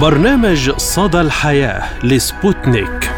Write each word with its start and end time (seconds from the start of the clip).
برنامج 0.00 0.70
صدى 0.70 1.20
الحياة 1.20 2.04
لسبوتنيك. 2.04 3.10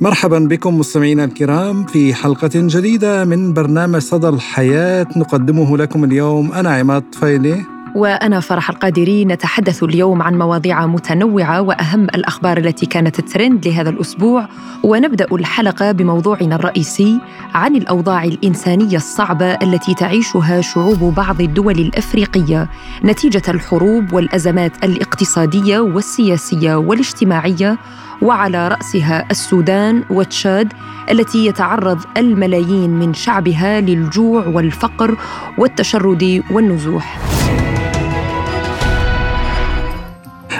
مرحبا 0.00 0.38
بكم 0.38 0.78
مستمعينا 0.78 1.24
الكرام 1.24 1.84
في 1.84 2.14
حلقة 2.14 2.50
جديدة 2.54 3.24
من 3.24 3.52
برنامج 3.52 3.98
صدى 3.98 4.28
الحياة 4.28 5.06
نقدمه 5.16 5.76
لكم 5.76 6.04
اليوم. 6.04 6.52
أنا 6.52 6.70
عماد 6.74 7.02
طفيلي 7.12 7.64
وأنا 7.94 8.40
فرح 8.40 8.70
القادري 8.70 9.24
نتحدث 9.24 9.82
اليوم 9.82 10.22
عن 10.22 10.38
مواضيع 10.38 10.86
متنوعة 10.86 11.60
وأهم 11.60 12.04
الأخبار 12.04 12.58
التي 12.58 12.86
كانت 12.86 13.20
ترند 13.20 13.68
لهذا 13.68 13.90
الأسبوع 13.90 14.48
ونبدأ 14.82 15.26
الحلقة 15.32 15.92
بموضوعنا 15.92 16.54
الرئيسي 16.54 17.20
عن 17.54 17.76
الأوضاع 17.76 18.24
الإنسانية 18.24 18.96
الصعبة 18.96 19.52
التي 19.52 19.94
تعيشها 19.94 20.60
شعوب 20.60 21.14
بعض 21.14 21.40
الدول 21.40 21.78
الأفريقية 21.78 22.70
نتيجة 23.04 23.42
الحروب 23.48 24.12
والأزمات 24.12 24.84
الاقتصادية 24.84 25.78
والسياسية 25.78 26.74
والاجتماعية 26.74 27.78
وعلى 28.22 28.68
رأسها 28.68 29.30
السودان 29.30 30.04
وتشاد 30.10 30.72
التي 31.10 31.46
يتعرض 31.46 31.98
الملايين 32.16 32.90
من 32.90 33.14
شعبها 33.14 33.80
للجوع 33.80 34.46
والفقر 34.46 35.16
والتشرد 35.58 36.42
والنزوح. 36.50 37.18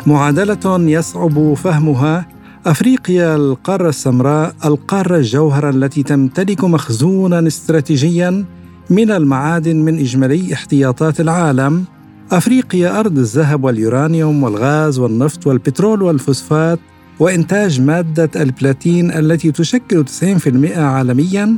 معادلة 0.09 0.91
يصعب 0.91 1.55
فهمها 1.55 2.27
أفريقيا 2.67 3.37
القارة 3.37 3.89
السمراء 3.89 4.55
القارة 4.65 5.17
الجوهرة 5.17 5.71
التي 5.71 6.03
تمتلك 6.03 6.65
مخزونا 6.65 7.47
استراتيجيا 7.47 8.45
من 8.91 9.11
المعادن 9.11 9.77
من 9.77 9.99
إجمالي 9.99 10.55
احتياطات 10.55 11.21
العالم. 11.21 11.85
أفريقيا 12.33 13.01
أرض 13.01 13.19
الذهب 13.19 13.65
واليورانيوم 13.65 14.43
والغاز 14.43 14.99
والنفط 14.99 15.47
والبترول 15.47 16.03
والفوسفات 16.03 16.79
وإنتاج 17.19 17.81
مادة 17.81 18.31
البلاتين 18.43 19.11
التي 19.11 19.53
تشكل 19.53 20.05
90% 20.05 20.79
عالميا 20.79 21.57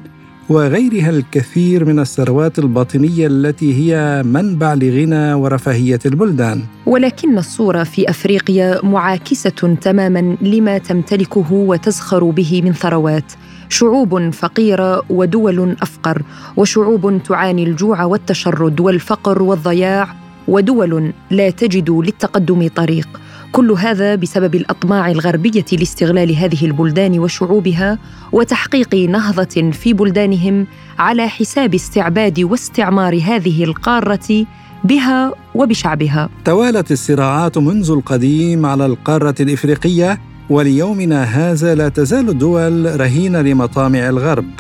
وغيرها 0.50 1.10
الكثير 1.10 1.84
من 1.84 1.98
الثروات 1.98 2.58
الباطنية 2.58 3.26
التي 3.26 3.74
هي 3.74 4.22
منبع 4.22 4.74
لغنى 4.74 5.34
ورفاهية 5.34 5.98
البلدان. 6.06 6.62
ولكن 6.86 7.38
الصورة 7.38 7.82
في 7.82 8.10
أفريقيا 8.10 8.84
معاكسة 8.84 9.76
تماما 9.80 10.36
لما 10.40 10.78
تمتلكه 10.78 11.52
وتزخر 11.52 12.24
به 12.24 12.62
من 12.64 12.72
ثروات. 12.72 13.32
شعوب 13.68 14.30
فقيرة 14.30 15.02
ودول 15.10 15.76
أفقر، 15.82 16.22
وشعوب 16.56 17.22
تعاني 17.22 17.64
الجوع 17.64 18.04
والتشرد 18.04 18.80
والفقر 18.80 19.42
والضياع، 19.42 20.08
ودول 20.48 21.12
لا 21.30 21.50
تجد 21.50 21.90
للتقدم 21.90 22.68
طريق. 22.68 23.08
كل 23.52 23.70
هذا 23.70 24.14
بسبب 24.14 24.54
الأطماع 24.54 25.10
الغربية 25.10 25.64
لاستغلال 25.72 26.36
هذه 26.36 26.64
البلدان 26.64 27.18
وشعوبها 27.18 27.98
وتحقيق 28.32 28.94
نهضة 28.94 29.70
في 29.70 29.92
بلدانهم 29.92 30.66
على 30.98 31.28
حساب 31.28 31.74
استعباد 31.74 32.40
واستعمار 32.40 33.14
هذه 33.14 33.64
القارة 33.64 34.46
بها 34.84 35.32
وبشعبها. 35.54 36.28
توالت 36.44 36.92
الصراعات 36.92 37.58
منذ 37.58 37.90
القديم 37.90 38.66
على 38.66 38.86
القارة 38.86 39.34
الإفريقية 39.40 40.20
وليومنا 40.50 41.22
هذا 41.22 41.74
لا 41.74 41.88
تزال 41.88 42.28
الدول 42.28 43.00
رهينة 43.00 43.40
لمطامع 43.40 44.08
الغرب. 44.08 44.50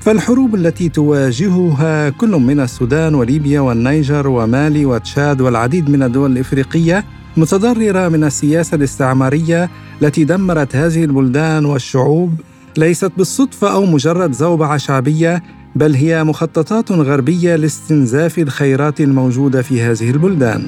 فالحروب 0.00 0.54
التي 0.54 0.88
تواجهها 0.88 2.10
كل 2.10 2.30
من 2.30 2.60
السودان 2.60 3.14
وليبيا 3.14 3.60
والنيجر 3.60 4.28
ومالي 4.28 4.84
وتشاد 4.84 5.40
والعديد 5.40 5.90
من 5.90 6.02
الدول 6.02 6.32
الإفريقية 6.32 7.04
متضررة 7.36 8.08
من 8.08 8.24
السياسة 8.24 8.74
الاستعمارية 8.74 9.70
التي 10.02 10.24
دمرت 10.24 10.76
هذه 10.76 11.04
البلدان 11.04 11.64
والشعوب 11.64 12.40
ليست 12.76 13.12
بالصدفة 13.16 13.72
أو 13.72 13.86
مجرد 13.86 14.32
زوبعة 14.32 14.76
شعبية 14.76 15.42
بل 15.76 15.94
هي 15.94 16.24
مخططات 16.24 16.92
غربية 16.92 17.56
لاستنزاف 17.56 18.38
الخيرات 18.38 19.00
الموجودة 19.00 19.62
في 19.62 19.80
هذه 19.80 20.10
البلدان. 20.10 20.66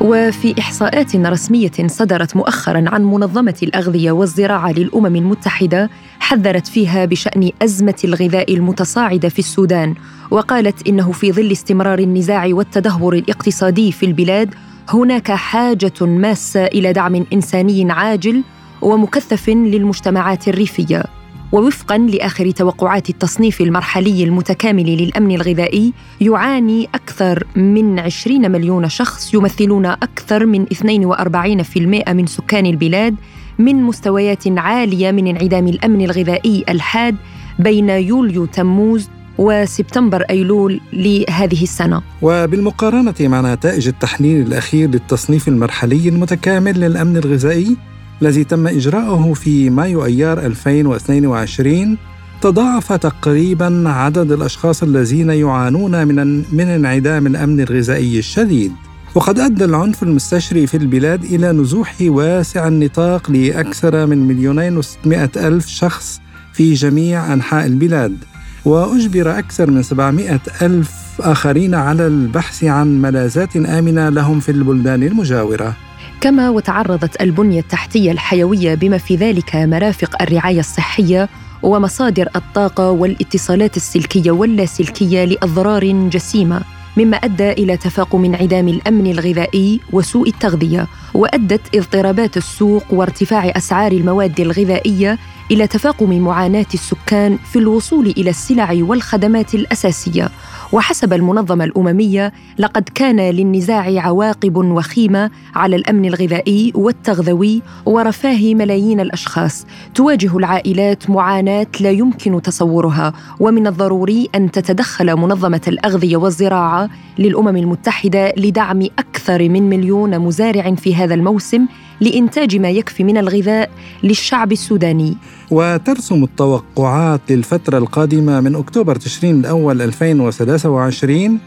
وفي 0.00 0.54
إحصاءات 0.58 1.16
رسمية 1.16 1.70
صدرت 1.86 2.36
مؤخرا 2.36 2.84
عن 2.86 3.04
منظمة 3.04 3.54
الأغذية 3.62 4.10
والزراعة 4.10 4.72
للأمم 4.72 5.16
المتحدة 5.16 5.90
حذرت 6.20 6.66
فيها 6.66 7.04
بشأن 7.04 7.50
أزمة 7.62 7.94
الغذاء 8.04 8.54
المتصاعدة 8.54 9.28
في 9.28 9.38
السودان 9.38 9.94
وقالت 10.30 10.88
إنه 10.88 11.12
في 11.12 11.32
ظل 11.32 11.52
استمرار 11.52 11.98
النزاع 11.98 12.48
والتدهور 12.50 13.14
الاقتصادي 13.14 13.92
في 13.92 14.06
البلاد 14.06 14.54
هناك 14.88 15.32
حاجة 15.32 15.92
ماسة 16.00 16.64
إلى 16.64 16.92
دعم 16.92 17.26
إنساني 17.32 17.92
عاجل 17.92 18.42
ومكثف 18.82 19.48
للمجتمعات 19.48 20.48
الريفية. 20.48 21.19
ووفقا 21.52 21.98
لآخر 21.98 22.50
توقعات 22.50 23.10
التصنيف 23.10 23.60
المرحلي 23.60 24.24
المتكامل 24.24 24.96
للأمن 24.96 25.34
الغذائي 25.34 25.92
يعاني 26.20 26.88
أكثر 26.94 27.46
من 27.56 27.98
20 27.98 28.50
مليون 28.50 28.88
شخص 28.88 29.34
يمثلون 29.34 29.86
أكثر 29.86 30.46
من 30.46 30.66
42% 30.66 32.12
من 32.12 32.26
سكان 32.26 32.66
البلاد 32.66 33.14
من 33.58 33.82
مستويات 33.82 34.58
عالية 34.58 35.10
من 35.10 35.26
انعدام 35.26 35.68
الأمن 35.68 36.00
الغذائي 36.04 36.64
الحاد 36.68 37.16
بين 37.58 37.88
يوليو 37.88 38.44
تموز 38.44 39.08
وسبتمبر 39.38 40.22
أيلول 40.22 40.80
لهذه 40.92 41.62
السنة. 41.62 42.02
وبالمقارنة 42.22 43.14
مع 43.20 43.54
نتائج 43.54 43.88
التحليل 43.88 44.46
الأخير 44.46 44.88
للتصنيف 44.88 45.48
المرحلي 45.48 46.08
المتكامل 46.08 46.80
للأمن 46.80 47.16
الغذائي 47.16 47.76
الذي 48.22 48.44
تم 48.44 48.66
إجراؤه 48.66 49.34
في 49.34 49.70
مايو 49.70 50.04
أيار 50.04 50.46
2022 50.46 51.98
تضاعف 52.40 52.92
تقريبا 52.92 53.84
عدد 53.86 54.32
الأشخاص 54.32 54.82
الذين 54.82 55.30
يعانون 55.30 56.06
من 56.06 56.36
من 56.36 56.68
انعدام 56.68 57.26
الأمن 57.26 57.60
الغذائي 57.60 58.18
الشديد. 58.18 58.72
وقد 59.14 59.38
أدى 59.38 59.64
العنف 59.64 60.02
المستشري 60.02 60.66
في 60.66 60.76
البلاد 60.76 61.24
إلى 61.24 61.52
نزوح 61.52 61.94
واسع 62.00 62.68
النطاق 62.68 63.30
لأكثر 63.30 64.06
من 64.06 64.18
مليونين 64.28 64.76
وستمائة 64.76 65.30
ألف 65.36 65.66
شخص 65.66 66.20
في 66.52 66.74
جميع 66.74 67.32
أنحاء 67.32 67.66
البلاد. 67.66 68.16
وأجبر 68.64 69.38
أكثر 69.38 69.70
من 69.70 69.82
700 69.82 70.40
ألف 70.62 70.92
آخرين 71.20 71.74
على 71.74 72.06
البحث 72.06 72.64
عن 72.64 73.02
ملاذات 73.02 73.56
آمنة 73.56 74.08
لهم 74.08 74.40
في 74.40 74.52
البلدان 74.52 75.02
المجاورة. 75.02 75.76
كما 76.20 76.50
وتعرضت 76.50 77.22
البنية 77.22 77.60
التحتية 77.60 78.12
الحيوية 78.12 78.74
بما 78.74 78.98
في 78.98 79.16
ذلك 79.16 79.56
مرافق 79.56 80.22
الرعاية 80.22 80.60
الصحية 80.60 81.28
ومصادر 81.62 82.28
الطاقة 82.36 82.90
والاتصالات 82.90 83.76
السلكية 83.76 84.30
واللاسلكية 84.30 85.24
لأضرار 85.24 86.08
جسيمة 86.08 86.60
مما 86.96 87.16
أدى 87.16 87.52
إلى 87.52 87.76
تفاقم 87.76 88.24
انعدام 88.24 88.68
الأمن 88.68 89.06
الغذائي 89.06 89.80
وسوء 89.92 90.28
التغذية 90.28 90.86
وأدت 91.14 91.76
اضطرابات 91.76 92.36
السوق 92.36 92.84
وارتفاع 92.90 93.52
أسعار 93.56 93.92
المواد 93.92 94.40
الغذائية 94.40 95.18
إلى 95.50 95.66
تفاقم 95.66 96.18
معاناة 96.18 96.66
السكان 96.74 97.38
في 97.52 97.58
الوصول 97.58 98.06
إلى 98.06 98.30
السلع 98.30 98.76
والخدمات 98.80 99.54
الأساسية. 99.54 100.28
وحسب 100.72 101.12
المنظمة 101.12 101.64
الأممية 101.64 102.32
لقد 102.58 102.88
كان 102.94 103.20
للنزاع 103.20 104.00
عواقب 104.02 104.56
وخيمة 104.56 105.30
على 105.54 105.76
الأمن 105.76 106.04
الغذائي 106.04 106.72
والتغذوي 106.74 107.62
ورفاه 107.86 108.54
ملايين 108.54 109.00
الأشخاص. 109.00 109.66
تواجه 109.94 110.36
العائلات 110.36 111.10
معاناة 111.10 111.66
لا 111.80 111.90
يمكن 111.90 112.42
تصورها 112.42 113.12
ومن 113.40 113.66
الضروري 113.66 114.28
أن 114.34 114.50
تتدخل 114.50 115.16
منظمة 115.16 115.62
الأغذية 115.68 116.16
والزراعة 116.16 116.88
للأمم 117.18 117.56
المتحدة 117.56 118.32
لدعم 118.36 118.82
أكثر 118.82 119.48
من 119.48 119.68
مليون 119.68 120.18
مزارع 120.18 120.74
في 120.74 120.94
هذا 120.94 121.14
الموسم 121.14 121.66
لإنتاج 122.00 122.56
ما 122.56 122.70
يكفي 122.70 123.04
من 123.04 123.16
الغذاء 123.16 123.70
للشعب 124.02 124.52
السوداني. 124.52 125.16
وترسم 125.50 126.24
التوقعات 126.24 127.20
للفترة 127.30 127.78
القادمة 127.78 128.40
من 128.40 128.54
أكتوبر 128.54 128.96
تشرين 128.96 129.40
الأول 129.40 129.82
2023 129.82 131.38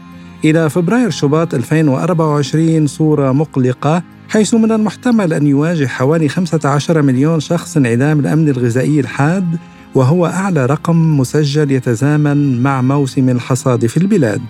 إلى 0.44 0.70
فبراير 0.70 1.10
شباط 1.10 1.54
2024 1.54 2.86
صورة 2.86 3.32
مقلقة 3.32 4.02
حيث 4.28 4.54
من 4.54 4.72
المحتمل 4.72 5.32
أن 5.32 5.46
يواجه 5.46 5.86
حوالي 5.86 6.28
15 6.28 7.02
مليون 7.02 7.40
شخص 7.40 7.76
انعدام 7.76 8.20
الأمن 8.20 8.48
الغذائي 8.48 9.00
الحاد 9.00 9.58
وهو 9.94 10.26
أعلى 10.26 10.66
رقم 10.66 11.18
مسجل 11.18 11.70
يتزامن 11.70 12.62
مع 12.62 12.82
موسم 12.82 13.28
الحصاد 13.28 13.86
في 13.86 13.96
البلاد. 13.96 14.40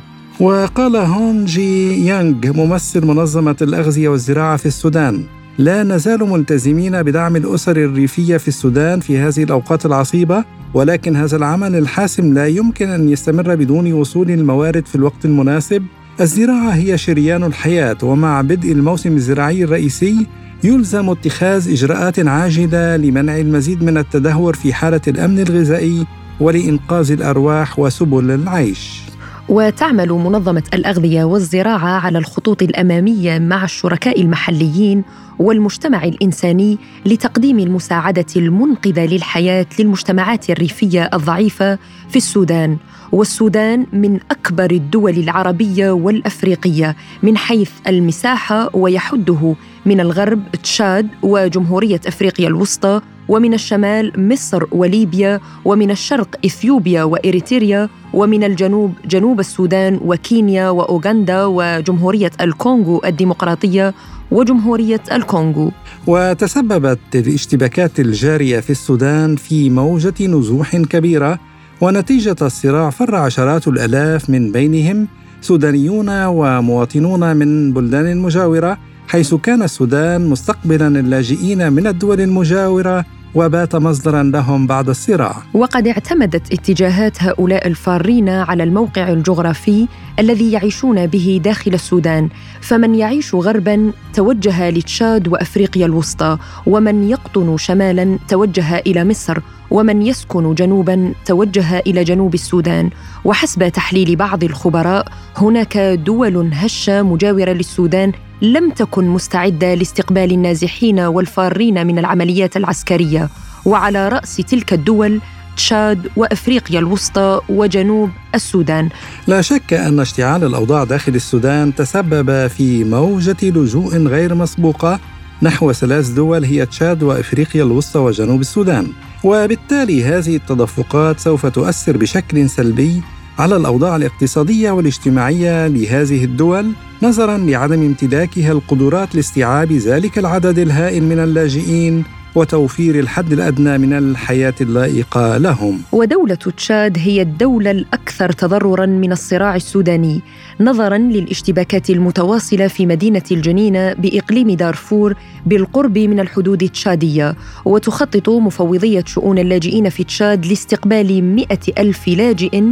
وقال 0.41 0.97
هون 0.97 1.45
جي 1.45 2.07
يانغ 2.07 2.53
ممثل 2.53 3.07
منظمة 3.07 3.57
الأغذية 3.63 4.09
والزراعة 4.09 4.57
في 4.57 4.67
السودان 4.67 5.25
لا 5.59 5.83
نزال 5.83 6.31
ملتزمين 6.31 7.03
بدعم 7.03 7.37
الأسر 7.37 7.77
الريفية 7.77 8.37
في 8.37 8.49
السودان 8.49 9.01
في 9.01 9.19
هذه 9.19 9.43
الأوقات 9.43 9.87
العصيبة 9.87 10.45
ولكن 10.75 11.17
هذا 11.17 11.37
العمل 11.37 11.77
الحاسم 11.77 12.35
لا 12.35 12.47
يمكن 12.47 12.89
أن 12.89 13.09
يستمر 13.09 13.55
بدون 13.55 13.93
وصول 13.93 14.31
الموارد 14.31 14.87
في 14.87 14.95
الوقت 14.95 15.25
المناسب. 15.25 15.83
الزراعة 16.21 16.71
هي 16.71 16.99
شريان 16.99 17.45
الحياة 17.45 17.97
ومع 18.03 18.41
بدء 18.41 18.73
الموسم 18.73 19.17
الزراعي 19.17 19.65
الرئيسي 19.65 20.27
يلزم 20.65 21.11
اتخاذ 21.11 21.73
إجراءات 21.73 22.27
عاجلة 22.27 22.97
لمنع 22.97 23.39
المزيد 23.39 23.83
من 23.83 23.99
التدهور 23.99 24.55
في 24.55 24.75
حالة 24.75 25.01
الأمن 25.09 25.39
الغذائي 25.39 26.07
ولإنقاذ 26.41 27.13
الأرواح 27.13 27.79
وسبل 27.79 28.31
العيش. 28.31 29.03
وتعمل 29.49 30.09
منظمة 30.13 30.63
الأغذية 30.75 31.25
والزراعة 31.25 32.01
على 32.01 32.19
الخطوط 32.19 32.63
الأمامية 32.63 33.39
مع 33.39 33.65
الشركاء 33.65 34.21
المحليين 34.21 35.05
والمجتمع 35.39 36.05
الإنساني 36.05 36.79
لتقديم 37.07 37.59
المساعدة 37.59 38.27
المنقذة 38.37 39.07
للحياة 39.07 39.67
للمجتمعات 39.79 40.51
الريفية 40.51 41.11
الضعيفة 41.15 41.79
في 42.09 42.17
السودان. 42.17 42.77
والسودان 43.13 43.87
من 43.93 44.21
أكبر 44.31 44.71
الدول 44.71 45.13
العربية 45.19 45.91
والأفريقية 45.91 46.97
من 47.23 47.37
حيث 47.37 47.71
المساحة 47.87 48.71
ويحده 48.73 49.55
من 49.87 50.01
الغرب 50.01 50.43
تشاد 50.63 51.09
وجمهورية 51.23 52.01
أفريقيا 52.07 52.49
الوسطى 52.49 53.01
ومن 53.29 53.55
الشمال 53.55 54.29
مصر 54.29 54.65
وليبيا 54.73 55.41
ومن 55.65 55.91
الشرق 55.91 56.37
إثيوبيا 56.47 57.03
وإريتريا 57.03 57.89
ومن 58.13 58.45
الجنوب 58.45 58.93
جنوب 59.07 59.41
السودان 59.41 60.01
وكينيا 60.05 60.69
وأوغندا 60.71 61.45
وجمهورية 61.45 62.31
الكونغو 62.41 63.01
الديمقراطية 63.05 63.95
وجمهورية 64.31 65.01
الكونغو. 65.13 65.73
وتسببت 66.07 66.99
الاشتباكات 67.15 68.01
الجارية 68.01 68.61
في 68.61 68.71
السودان 68.71 69.37
في 69.37 69.71
موجة 69.71 70.27
نزوح 70.27 70.77
كبيرة 70.77 71.39
ونتيجة 71.81 72.37
الصراع 72.43 72.91
فر 72.91 73.15
عشرات 73.15 73.69
الألاف 73.69 74.31
من 74.31 74.53
بينهم 74.53 75.09
سودانيون 75.41 76.25
ومواطنون 76.25 77.37
من 77.37 77.73
بلدان 77.73 78.17
مجاورة 78.19 78.79
حيث 79.09 79.35
كان 79.35 79.63
السودان 79.63 80.31
مستقبلا 80.31 80.89
اللاجئين 81.01 81.73
من 81.73 81.87
الدول 81.87 82.21
المجاورة 82.21 83.05
وبات 83.35 83.77
مصدرا 83.77 84.23
لهم 84.23 84.67
بعد 84.67 84.89
الصراع. 84.89 85.43
وقد 85.55 85.89
اعتمدت 85.89 86.53
اتجاهات 86.53 87.23
هؤلاء 87.23 87.67
الفارين 87.67 88.29
على 88.29 88.63
الموقع 88.63 89.09
الجغرافي 89.09 89.89
الذي 90.19 90.53
يعيشون 90.53 91.07
به 91.07 91.41
داخل 91.45 91.75
السودان، 91.75 92.29
فمن 92.61 92.95
يعيش 92.95 93.35
غربا 93.35 93.93
توجه 94.15 94.71
لتشاد 94.71 95.29
وأفريقيا 95.29 95.87
الوسطى، 95.87 96.39
ومن 96.67 97.09
يقطن 97.09 97.57
شمالا 97.57 98.19
توجه 98.29 98.79
إلى 98.79 99.05
مصر، 99.05 99.39
ومن 99.71 100.03
يسكن 100.03 100.55
جنوبا 100.55 101.13
توجه 101.27 101.79
إلى 101.79 102.05
جنوب 102.05 102.35
السودان 102.35 102.91
وحسب 103.25 103.69
تحليل 103.69 104.17
بعض 104.17 104.45
الخبراء 104.45 105.09
هناك 105.37 105.79
دول 105.79 106.51
هشة 106.53 107.03
مجاورة 107.03 107.51
للسودان 107.51 108.13
لم 108.43 108.71
تكن 108.71 109.09
مستعدة 109.09 109.75
لاستقبال 109.75 110.33
النازحين 110.33 111.01
والفارين 111.01 111.87
من 111.87 111.99
العمليات 111.99 112.57
العسكرية 112.57 113.29
وعلى 113.65 114.09
رأس 114.09 114.37
تلك 114.37 114.73
الدول 114.73 115.21
تشاد 115.57 116.11
وإفريقيا 116.17 116.79
الوسطى 116.79 117.41
وجنوب 117.49 118.11
السودان. 118.35 118.89
لا 119.27 119.41
شك 119.41 119.73
أن 119.73 120.01
اشتعال 120.01 120.45
الأوضاع 120.45 120.85
داخل 120.85 121.15
السودان 121.15 121.75
تسبب 121.75 122.47
في 122.47 122.85
موجة 122.85 123.37
لجوء 123.43 123.97
غير 123.97 124.35
مسبوقة 124.35 125.01
نحو 125.43 125.73
ثلاث 125.73 126.09
دول 126.09 126.45
هي 126.45 126.67
تشاد 126.67 127.03
وإفريقيا 127.03 127.63
الوسطى 127.63 127.99
وجنوب 127.99 128.41
السودان. 128.41 128.87
وبالتالي 129.25 130.05
هذه 130.05 130.37
التدفقات 130.37 131.21
سوف 131.21 131.47
تؤثر 131.47 131.97
بشكل 131.97 132.51
سلبي 132.51 133.03
على 133.39 133.57
الأوضاع 133.57 133.97
الاقتصادية 133.97 134.71
والاجتماعية 134.71 135.67
لهذه 135.67 136.25
الدول 136.25 136.73
نظرا 137.03 137.39
لعدم 137.39 137.83
امتلاكها 137.83 138.53
القدرات 138.53 139.15
لاستيعاب 139.15 139.73
ذلك 139.73 140.19
العدد 140.19 140.59
الهائل 140.59 141.03
من 141.03 141.19
اللاجئين 141.19 142.05
وتوفير 142.35 142.99
الحد 142.99 143.33
الأدنى 143.33 143.79
من 143.79 143.93
الحياة 143.93 144.55
اللائقة 144.61 145.39
لهم. 145.39 145.81
ودولة 145.93 146.35
تشاد 146.35 146.99
هي 146.99 147.23
الدولة 147.23 147.71
الأكثر 147.71 148.33
تضررا 148.33 148.87
من 148.87 149.13
الصراع 149.13 149.57
السوداني 149.57 150.21
نظرا 150.61 150.99
للاشتباكات 150.99 151.91
المتواصلة 151.91 152.69
في 152.69 152.87
مدينة 152.87 153.23
الجنينة 153.31 153.93
بإقليم 153.93 154.51
دارفور 154.51 155.15
بالقرب 155.47 155.99
من 155.99 156.21
الحدود 156.21 156.63
التشادية 156.63 157.37
وتخطط 157.65 158.29
مفوضية 158.29 159.05
شؤون 159.07 159.39
اللاجئين 159.39 159.89
في 159.89 160.05
تشاد 160.05 160.47
لاستقبال 160.47 161.25
مئة 161.25 161.61
ألف 161.79 162.09
لاجئ 162.09 162.63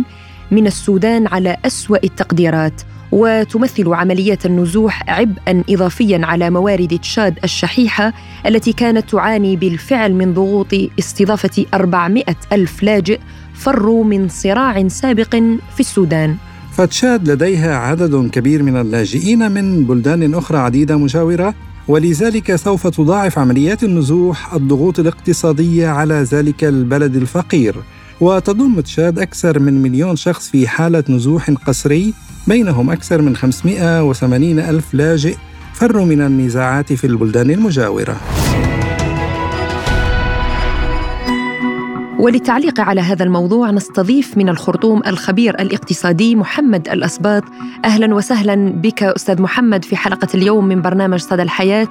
من 0.51 0.67
السودان 0.67 1.27
على 1.27 1.57
أسوأ 1.65 2.05
التقديرات 2.05 2.83
وتمثل 3.13 3.95
عمليات 3.95 4.47
النزوح 4.47 5.11
عبئا 5.11 5.65
إضافيا 5.71 6.21
على 6.25 6.51
موارد 6.51 6.99
تشاد 6.99 7.39
الشحيحة 7.45 8.13
التي 8.47 8.73
كانت 8.73 9.11
تعاني 9.11 9.57
بالفعل 9.57 10.15
من 10.15 10.35
ضغوط 10.35 10.75
استضافة 10.99 11.67
400 11.75 12.25
ألف 12.53 12.83
لاجئ 12.83 13.19
فروا 13.55 14.05
من 14.05 14.29
صراع 14.29 14.89
سابق 14.89 15.37
في 15.75 15.81
السودان. 15.81 16.37
فتشاد 16.73 17.31
لديها 17.31 17.77
عدد 17.77 18.31
كبير 18.31 18.63
من 18.63 18.77
اللاجئين 18.77 19.53
من 19.53 19.85
بلدان 19.85 20.35
أخرى 20.35 20.59
عديدة 20.59 20.97
مجاورة 20.97 21.55
ولذلك 21.89 22.57
سوف 22.57 22.87
تضاعف 22.87 23.39
عمليات 23.39 23.85
النزوح 23.85 24.55
الضغوط 24.55 24.99
الاقتصادية 24.99 25.89
على 25.89 26.15
ذلك 26.15 26.65
البلد 26.65 27.17
الفقير. 27.17 27.75
وتضم 28.23 28.81
تشاد 28.81 29.19
أكثر 29.19 29.59
من 29.59 29.83
مليون 29.83 30.17
شخص 30.17 30.49
في 30.49 30.69
حالة 30.69 31.05
نزوح 31.09 31.51
قسري. 31.51 32.15
بينهم 32.47 32.91
أكثر 32.91 33.23
من 33.23 33.37
580 33.37 34.59
ألف 34.59 34.95
لاجئ 34.95 35.37
فروا 35.75 36.05
من 36.05 36.21
النزاعات 36.21 36.93
في 36.93 37.07
البلدان 37.07 37.51
المجاورة. 37.51 38.42
وللتعليق 42.19 42.81
على 42.81 43.01
هذا 43.01 43.25
الموضوع 43.25 43.71
نستضيف 43.71 44.37
من 44.37 44.49
الخرطوم 44.49 45.03
الخبير 45.07 45.61
الاقتصادي 45.61 46.37
محمد 46.37 46.89
الأسباط. 46.89 47.43
أهلا 47.85 48.15
وسهلا 48.15 48.55
بك 48.71 49.03
أستاذ 49.03 49.43
محمد 49.43 49.85
في 49.85 49.97
حلقة 49.97 50.29
اليوم 50.35 50.65
من 50.65 50.83
برنامج 50.83 51.21
صدى 51.21 51.43
الحياة 51.43 51.89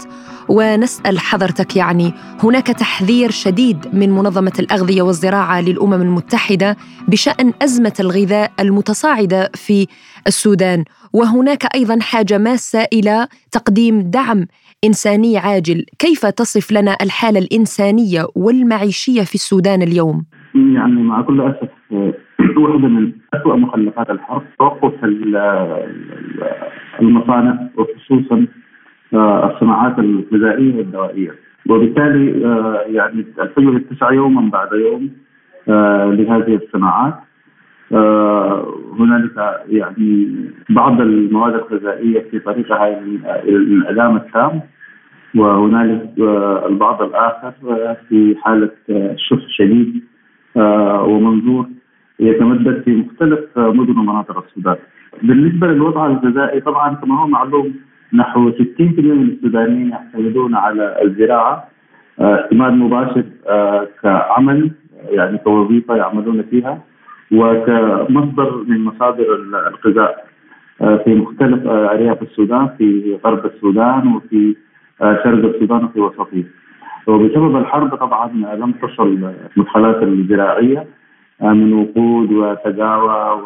ونسأل 0.50 1.20
حضرتك 1.20 1.76
يعني 1.76 2.14
هناك 2.44 2.68
تحذير 2.68 3.32
شديد 3.32 3.78
من 3.94 4.12
منظمة 4.12 4.54
الأغذية 4.60 5.02
والزراعة 5.02 5.62
للأمم 5.62 5.94
المتحدة 6.02 6.78
بشأن 7.08 7.54
أزمة 7.62 7.94
الغذاء 8.00 8.52
المتصاعدة 8.60 9.52
في 9.56 9.88
السودان. 10.28 10.84
وهناك 11.14 11.76
أيضا 11.76 12.00
حاجة 12.02 12.38
ماسة 12.38 12.88
إلى 12.94 13.28
تقديم 13.52 14.02
دعم 14.02 14.46
إنساني 14.86 15.38
عاجل. 15.38 15.86
كيف 16.00 16.26
تصف 16.26 16.72
لنا 16.72 16.96
الحالة 17.02 17.40
الإنسانية 17.40 18.22
والمعيشية 18.36 19.22
في 19.22 19.36
السودان 19.36 19.82
اليوم؟ 19.82 20.26
يعني 20.56 21.04
مع 21.04 21.22
كل 21.22 21.42
أسف 21.42 21.70
واحدة 22.58 22.88
من 22.88 23.12
أسوأ 23.34 23.56
مخلفات 23.56 24.10
الحرب 24.10 24.44
توقف 24.60 24.94
المصانع 27.02 27.60
وخصوصا 27.78 28.48
آه، 29.14 29.54
الصناعات 29.54 30.00
الغذائية 30.00 30.76
والدوائية. 30.78 31.32
وبالتالي 31.70 32.46
آه، 32.46 32.86
يعني 32.88 33.26
الفجر 33.42 33.70
التسعة 33.70 34.12
يوما 34.12 34.50
بعد 34.50 34.70
يوم 34.74 35.10
آه، 35.70 36.06
لهذه 36.06 36.60
الصناعات. 36.64 37.14
هنالك 39.00 39.62
يعني 39.70 40.36
بعض 40.70 41.02
المواد 41.02 41.54
الغذائية 41.54 42.20
في 42.32 42.40
طريقها 42.40 42.88
إلى 42.88 43.56
الانعدام 43.56 44.16
التام 44.16 44.62
وهنالك 45.36 46.10
البعض 46.70 47.02
الآخر 47.02 47.54
في 48.10 48.36
حالة 48.42 48.70
شح 49.16 49.38
شديد 49.58 50.04
ومنظور 51.06 51.66
يتمدد 52.20 52.82
في 52.86 52.96
مختلف 52.96 53.40
مدن 53.58 53.98
ومناطق 54.00 54.44
السودان. 54.48 54.76
بالنسبة 55.24 55.68
للوضع 55.68 56.06
الغذائي 56.06 56.62
طبعا 56.62 56.96
كما 56.96 57.22
هو 57.22 57.28
معلوم 57.28 57.74
نحو 58.14 58.52
60% 58.52 58.56
من 58.80 59.30
السودانيين 59.30 59.90
يعتمدون 59.90 60.56
على 60.56 60.96
الزراعة 61.04 61.68
اعتماد 62.22 62.74
مباشر 62.74 63.24
كعمل 64.04 64.72
يعني 65.10 65.38
كوظيفة 65.38 65.96
يعملون 65.96 66.44
فيها 66.44 66.80
وكمصدر 67.32 68.64
من 68.68 68.84
مصادر 68.86 69.36
الغذاء 69.36 70.26
آه، 70.82 70.98
في 70.98 71.16
مختلف 71.16 71.68
آه، 71.68 71.92
أرياف 71.92 72.22
السودان 72.22 72.70
في 72.78 73.18
غرب 73.26 73.46
السودان 73.46 74.08
وفي 74.08 74.56
آه، 75.02 75.20
شرق 75.24 75.46
السودان 75.46 75.84
وفي 75.84 76.00
وسطه. 76.00 76.44
وبسبب 77.08 77.56
الحرب 77.56 77.96
طبعا 77.96 78.32
لم 78.56 78.72
تصل 78.72 79.34
المدخلات 79.58 80.04
الزراعية 80.04 80.86
من 81.42 81.74
وقود 81.74 82.32
وتقاوى 82.32 83.42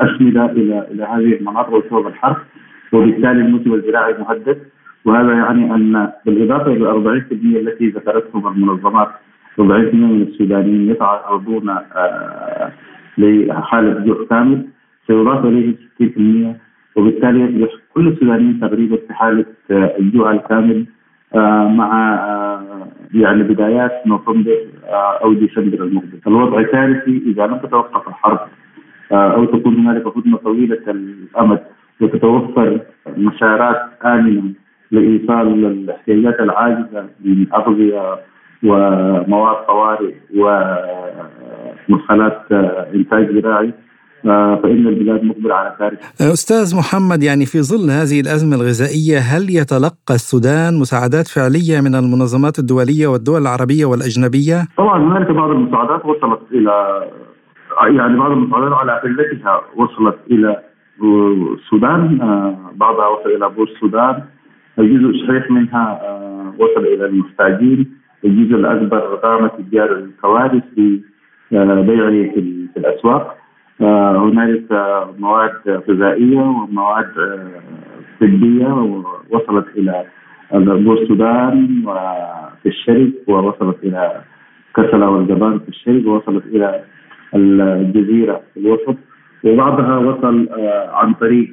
واسمده 0.00 0.44
إلى 0.44 0.86
إلى 0.90 1.04
هذه 1.04 1.36
المناطق 1.36 1.86
بسبب 1.86 2.06
الحرب 2.06 2.36
وبالتالي 2.92 3.40
الموسم 3.40 3.74
الزراعي 3.74 4.14
مهدد 4.18 4.58
وهذا 5.04 5.32
يعني 5.32 5.74
أن 5.74 6.12
بالإضافة 6.26 6.72
إلى 6.72 6.90
40% 6.90 7.32
التي 7.32 7.88
ذكرتهم 7.88 8.48
المنظمات 8.48 9.08
40% 9.58 9.62
من 9.62 10.22
السودانيين 10.22 10.90
يتعرضون 10.90 11.76
لحالة 13.18 14.04
جوع 14.04 14.26
كامل 14.30 14.66
سيضاف 15.06 15.44
اليه 15.44 15.74
60% 16.02 16.56
وبالتالي 16.96 17.60
يصبح 17.60 17.82
كل 17.94 18.08
السودانيين 18.08 18.60
تقريبا 18.60 18.96
في 18.96 19.14
حالة 19.14 19.44
آه، 19.70 19.94
الجوع 19.98 20.30
الكامل 20.30 20.86
آه، 21.34 21.68
مع 21.68 21.90
يعني 23.14 23.42
بدايات 23.42 24.06
نوفمبر 24.06 24.58
أو 25.22 25.32
ديسمبر 25.32 25.82
المقبل، 25.82 26.20
الوضع 26.26 26.62
كارثي 26.62 27.22
إذا 27.26 27.46
لم 27.46 27.56
تتوقف 27.56 28.08
الحرب 28.08 28.38
أو 29.12 29.44
تكون 29.44 29.76
هنالك 29.76 30.06
هدنه 30.06 30.36
طويلة 30.36 30.82
الأمد 30.88 31.60
وتتوفر 32.00 32.80
مسارات 33.16 33.82
آمنة 34.04 34.52
لإيصال 34.90 35.64
الاحتياجات 35.66 36.40
العاجزة 36.40 37.08
من 37.24 37.46
أغذية 37.54 38.18
ومواد 38.62 39.56
طوارئ 39.66 40.14
ومدخلات 41.88 42.52
إنتاج 42.94 43.40
زراعي 43.40 43.72
فإن 44.62 44.86
البلاد 44.86 45.24
مقبلة 45.24 45.54
على 45.54 45.76
كارثة 45.78 46.32
أستاذ 46.32 46.76
محمد 46.78 47.22
يعني 47.22 47.46
في 47.46 47.58
ظل 47.62 47.90
هذه 47.90 48.20
الأزمة 48.20 48.56
الغذائية 48.56 49.18
هل 49.18 49.42
يتلقى 49.50 50.14
السودان 50.14 50.78
مساعدات 50.80 51.28
فعلية 51.28 51.80
من 51.80 51.94
المنظمات 51.94 52.58
الدولية 52.58 53.06
والدول 53.06 53.42
العربية 53.42 53.84
والأجنبية؟ 53.84 54.58
طبعا 54.78 55.02
هناك 55.02 55.30
بعض 55.30 55.50
المساعدات 55.50 56.04
وصلت 56.04 56.40
إلى 56.52 57.04
يعني 57.96 58.18
بعض 58.18 58.30
المساعدات 58.30 58.72
على 58.72 58.92
قلتها 58.92 59.60
وصلت 59.76 60.16
إلى 60.30 60.62
السودان 61.54 62.18
بعضها 62.74 63.06
وصل 63.08 63.28
إلى 63.36 63.48
بور 63.48 63.68
السودان. 63.74 64.22
الجزء 64.78 65.26
صحيح 65.26 65.50
منها 65.50 66.00
وصل 66.58 66.84
إلى 66.86 67.06
المحتاجين 67.06 67.96
الجزء 68.26 68.56
الأكبر 68.56 68.98
قام 68.98 69.46
تجار 69.46 69.92
الكوارث 69.92 70.62
ببيعه 71.50 72.32
في 72.34 72.76
الأسواق. 72.76 73.36
هنالك 73.80 74.72
مواد 75.18 75.82
غذائية 75.88 76.40
ومواد 76.40 77.12
طبية 78.20 78.72
وصلت 79.30 79.66
إلى 79.76 80.04
بور 80.52 81.02
السودان 81.02 81.82
وفي 81.86 82.66
الشرق 82.66 83.12
ووصلت 83.28 83.76
إلى 83.82 84.20
كسلا 84.76 85.06
والجبال 85.06 85.60
في 85.60 85.68
الشرق 85.68 86.08
ووصلت 86.08 86.46
إلى 86.46 86.80
الجزيرة 87.34 88.40
في 88.54 88.60
الوسط. 88.60 88.96
وبعضها 89.44 89.96
وصل 89.96 90.48
عن 90.92 91.14
طريق 91.14 91.48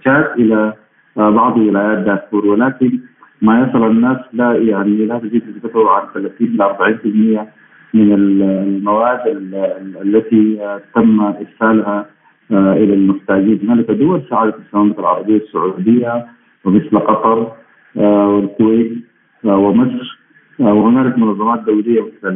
تشاد 0.00 0.26
إلى 0.38 0.72
بعض 1.16 1.56
ولايات 1.56 1.98
دارفور. 1.98 2.46
ولكن 2.46 3.00
ما 3.42 3.60
يصل 3.60 3.86
الناس 3.90 4.18
لا 4.32 4.54
يعني 4.54 5.06
لا 5.06 5.18
تزيد 5.18 5.42
نسبته 5.48 5.90
عن 5.90 6.02
30 6.14 6.46
ل 6.46 6.62
40% 6.62 7.46
من 7.94 8.12
المواد 8.12 9.20
التي 10.02 10.58
تم 10.94 11.20
إرسالها 11.20 12.06
آه، 12.52 12.72
إلى 12.72 12.94
المحتاجين 12.94 13.60
هنالك 13.62 13.90
دول 13.90 14.22
ساعدت 14.30 14.54
السلامه 14.66 14.98
العربيه 14.98 15.36
السعودية 15.36 16.26
ومثل 16.64 16.98
قطر 16.98 17.52
آه، 17.96 18.28
والكويت 18.28 18.92
آه، 19.44 19.56
ومصر. 19.56 20.18
وهنالك 20.58 21.18
منظمات 21.18 21.60
دولية 21.60 22.00
مثل 22.00 22.34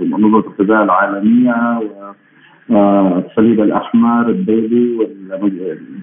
منظمة 0.00 0.44
الغذاء 0.60 0.84
العالمية 0.84 1.80
والصليب 2.68 3.60
الأحمر 3.60 4.28
الدولي 4.28 4.96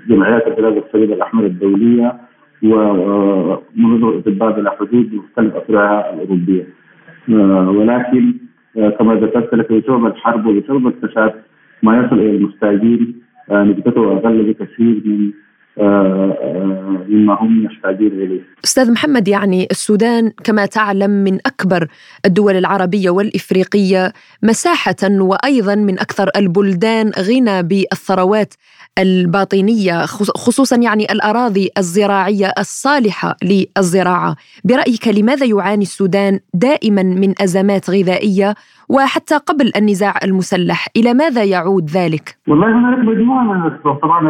وجمعيات 0.07 0.47
الغذاء 0.47 0.73
والصليب 0.73 1.11
الأحمر 1.11 1.45
الدولية. 1.45 2.15
ومنظمه 2.63 4.09
الاطباء 4.09 4.51
بلا 4.51 4.71
حدود 4.71 5.09
بمختلف 5.11 5.55
افرعها 5.55 6.13
الأوروبية. 6.13 6.67
آه، 7.29 7.69
ولكن 7.69 8.33
آه، 8.77 8.89
كما 8.89 9.15
ذكرت 9.15 9.53
لك 9.55 9.71
بسبب 9.71 10.05
الحرب 10.05 10.45
وبسبب 10.45 10.87
الفساد 10.87 11.33
ما 11.83 11.97
يصل 11.97 12.19
إلى 12.19 12.35
المحتاجين 12.35 13.15
آه، 13.51 13.63
نسبته 13.63 14.17
أقل 14.17 14.43
بكثير 14.43 15.01
من 15.05 15.31
مما 15.77 17.37
هم 17.41 17.65
يحتاجون 17.65 18.07
إليه. 18.07 18.41
أستاذ 18.65 18.91
محمد 18.91 19.27
يعني 19.27 19.67
السودان 19.71 20.31
كما 20.43 20.65
تعلم 20.65 21.09
من 21.09 21.39
أكبر 21.45 21.87
الدول 22.25 22.55
العربية 22.55 23.09
والإفريقية 23.09 24.13
مساحة 24.43 24.95
وأيضا 25.03 25.75
من 25.75 25.99
أكثر 25.99 26.29
البلدان 26.35 27.11
غنى 27.19 27.63
بالثروات 27.63 28.53
الباطنية 28.99 30.05
خصوصا 30.05 30.75
يعني 30.75 31.11
الأراضي 31.11 31.69
الزراعية 31.77 32.53
الصالحة 32.59 33.37
للزراعة، 33.43 34.35
برأيك 34.63 35.07
لماذا 35.07 35.45
يعاني 35.45 35.83
السودان 35.83 36.39
دائما 36.53 37.03
من 37.03 37.33
أزمات 37.41 37.89
غذائية 37.89 38.55
وحتى 38.89 39.37
قبل 39.37 39.71
النزاع 39.77 40.13
المسلح، 40.23 40.87
إلى 40.97 41.13
ماذا 41.13 41.43
يعود 41.43 41.85
ذلك؟ 41.89 42.37
والله 42.47 42.79
هناك 42.79 42.99
مجموعة 42.99 43.43
من 43.43 43.61
الاسباب، 43.61 43.95
طبعا 43.95 44.29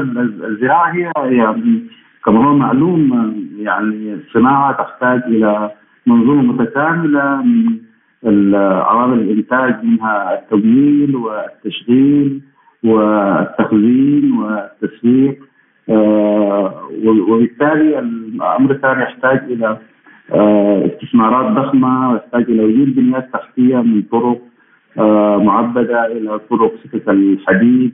الزراعة 0.49 0.91
هي 0.91 1.11
يعني 1.15 1.83
كما 2.25 2.47
هو 2.47 2.55
معلوم 2.55 3.33
يعني 3.57 4.13
الصناعه 4.13 4.71
تحتاج 4.83 5.21
إلى 5.27 5.71
منظومة 6.07 6.41
متكاملة 6.41 7.41
من 7.41 8.55
عوامل 8.55 9.19
الإنتاج 9.19 9.83
منها 9.83 10.39
التمويل 10.39 11.15
والتشغيل 11.15 12.41
والتخزين 12.83 14.31
والتسويق 14.31 15.39
آه، 15.89 16.89
وبالتالي 17.29 17.99
الأمر 17.99 18.71
الثاني 18.71 19.03
يحتاج 19.03 19.63
آه، 19.63 19.79
استثمارات 20.33 21.51
ضخمة 21.51 22.11
ويحتاج 22.11 22.43
إلى 22.49 22.63
وجود 22.63 22.95
بنيات 22.95 23.29
تحتيه 23.33 23.77
من 23.77 24.01
طرق 24.11 24.41
آه، 24.99 25.37
معبدة 25.37 26.05
إلى 26.05 26.39
طرق 26.49 26.73
سكك 26.83 27.09
الحديد 27.09 27.93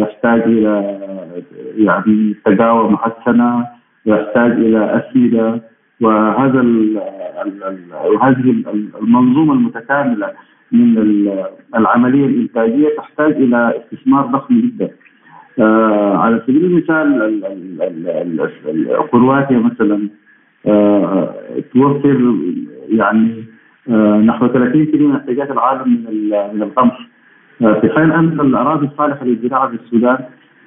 يحتاج 0.00 0.42
إلى 0.42 0.98
يعني 1.76 2.34
تقاوى 2.44 2.90
محسنة 2.90 3.66
ويحتاج 4.06 4.50
إلى 4.52 5.02
اسمده 5.02 5.60
وهذا 6.00 6.60
وهذه 8.04 8.64
المنظومة 9.02 9.52
المتكاملة 9.54 10.30
من 10.72 10.98
العملية 11.76 12.26
الإنتاجية 12.26 12.88
تحتاج 12.96 13.32
إلى 13.32 13.74
استثمار 13.76 14.26
ضخم 14.26 14.60
جدا. 14.60 14.90
آه 15.58 16.16
على 16.16 16.42
سبيل 16.46 16.64
المثال 16.64 17.40
كرواتيا 19.10 19.58
مثلا 19.58 19.94
آه 19.94 20.19
توفر 21.74 22.34
يعني 22.88 23.44
آه 23.88 24.16
نحو 24.16 24.46
30% 24.48 24.50
من 24.94 25.16
احتياجات 25.16 25.50
العالم 25.50 25.88
من 25.88 26.30
من 26.54 26.62
القمح. 26.62 27.08
آه 27.62 27.80
في 27.80 27.88
حين 27.90 28.12
أن 28.12 28.40
الأراضي 28.40 28.86
الصالحة 28.86 29.24
للزراعة 29.24 29.68
في 29.68 29.74
السودان 29.74 30.18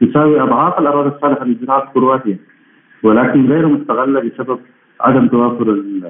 تساوي 0.01 0.41
أضعاف 0.41 0.79
الأراضي 0.79 1.15
الصالحة 1.15 1.45
للزراعة 1.45 1.85
في 1.85 1.93
كرواتيا 1.93 2.37
ولكن 3.03 3.45
غير 3.51 3.67
مستغلة 3.67 4.19
بسبب 4.19 4.59
عدم 5.01 5.27
توافر 5.27 5.69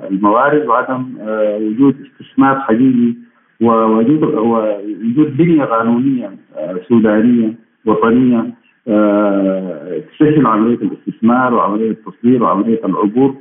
الموارد 0.10 0.66
وعدم 0.66 1.06
آه، 1.22 1.58
وجود 1.58 1.96
استثمار 2.06 2.60
حقيقي 2.60 3.14
ووجود 3.62 4.24
وجود 4.24 5.38
بنية 5.38 5.64
قانونية 5.64 6.32
آه، 6.58 6.80
سودانية 6.90 7.54
وطنية 7.86 8.54
آه، 8.88 10.02
تسهل 10.20 10.48
عملية 10.48 10.78
الاستثمار 10.78 11.54
وعملية 11.54 11.92
التصدير 11.92 12.44
وعملية 12.44 12.86
العبور. 12.86 13.30
آه، 13.30 13.36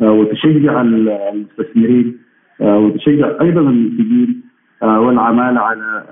وتشجع 0.00 0.80
المستثمرين 0.80 2.18
وتشجع 2.60 3.30
أيضا 3.40 3.60
المنتجين 3.60 4.42
والعمالة 4.82 5.60
على 5.60 6.04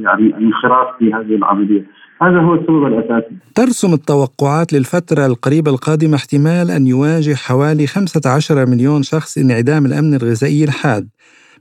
يعني 0.00 0.26
الانخراط 0.26 0.98
في 0.98 1.12
هذه 1.14 1.34
العملية 1.34 1.86
هذا 2.22 2.38
هو 2.40 2.54
السبب 2.54 2.86
الأساسي. 2.86 3.36
ترسم 3.54 3.94
التوقعات 3.94 4.72
للفترة 4.72 5.26
القريبة 5.26 5.70
القادمة 5.70 6.14
احتمال 6.14 6.70
أن 6.70 6.86
يواجه 6.86 7.34
حوالي 7.34 7.86
15 7.86 8.66
مليون 8.70 9.02
شخص 9.02 9.38
انعدام 9.38 9.86
الأمن 9.86 10.14
الغذائي 10.14 10.64
الحاد. 10.64 11.08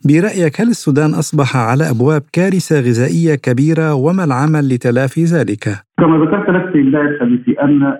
برأيك 0.07 0.61
هل 0.61 0.67
السودان 0.67 1.09
أصبح 1.09 1.57
على 1.57 1.83
أبواب 1.89 2.21
كارثة 2.33 2.79
غذائية 2.79 3.35
كبيرة 3.35 3.93
وما 3.93 4.23
العمل 4.23 4.69
لتلافي 4.69 5.23
ذلك؟ 5.23 5.63
كما 5.99 6.17
ذكرت 6.25 6.49
لك 6.49 6.71
في 6.71 6.83
بداية 6.83 7.19
حديثي 7.19 7.51
أن 7.61 7.97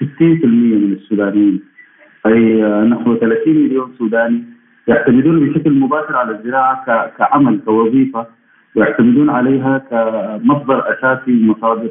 60% 0.00 0.44
آه، 0.44 0.46
من 0.46 0.92
السودانيين 0.92 1.60
أي 2.26 2.64
آه، 2.64 2.84
نحو 2.84 3.16
30 3.16 3.54
مليون 3.54 3.92
سوداني 3.98 4.44
يعتمدون 4.88 5.48
بشكل 5.48 5.72
مباشر 5.72 6.16
على 6.16 6.30
الزراعة 6.30 6.84
كعمل 7.18 7.60
كوظيفة 7.64 8.26
ويعتمدون 8.74 9.30
عليها 9.30 9.78
كمصدر 9.78 10.92
أساسي 10.92 11.44
مصادر 11.46 11.90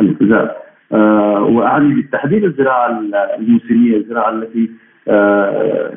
الغذاء. 0.00 0.62
آه، 0.92 1.42
وأعني 1.42 1.94
بالتحديد 1.94 2.44
الزراعة 2.44 3.02
الموسمية 3.38 3.96
الزراعة 3.96 4.30
التي 4.30 4.70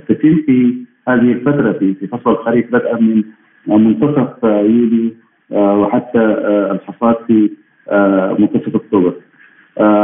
تتم 0.07 0.35
في 0.45 0.85
هذه 1.07 1.31
الفترة 1.31 1.71
في 1.71 1.93
في 1.93 2.07
فصل 2.07 2.31
الخريف 2.31 2.71
بدءا 2.71 2.99
من 2.99 3.23
منتصف 3.67 4.43
يوليو 4.43 5.11
آه، 5.51 5.79
وحتى 5.79 6.19
آه، 6.19 6.71
الحصاد 6.71 7.15
في 7.27 7.49
آه، 7.89 8.35
منتصف 8.39 8.75
أكتوبر. 8.75 9.13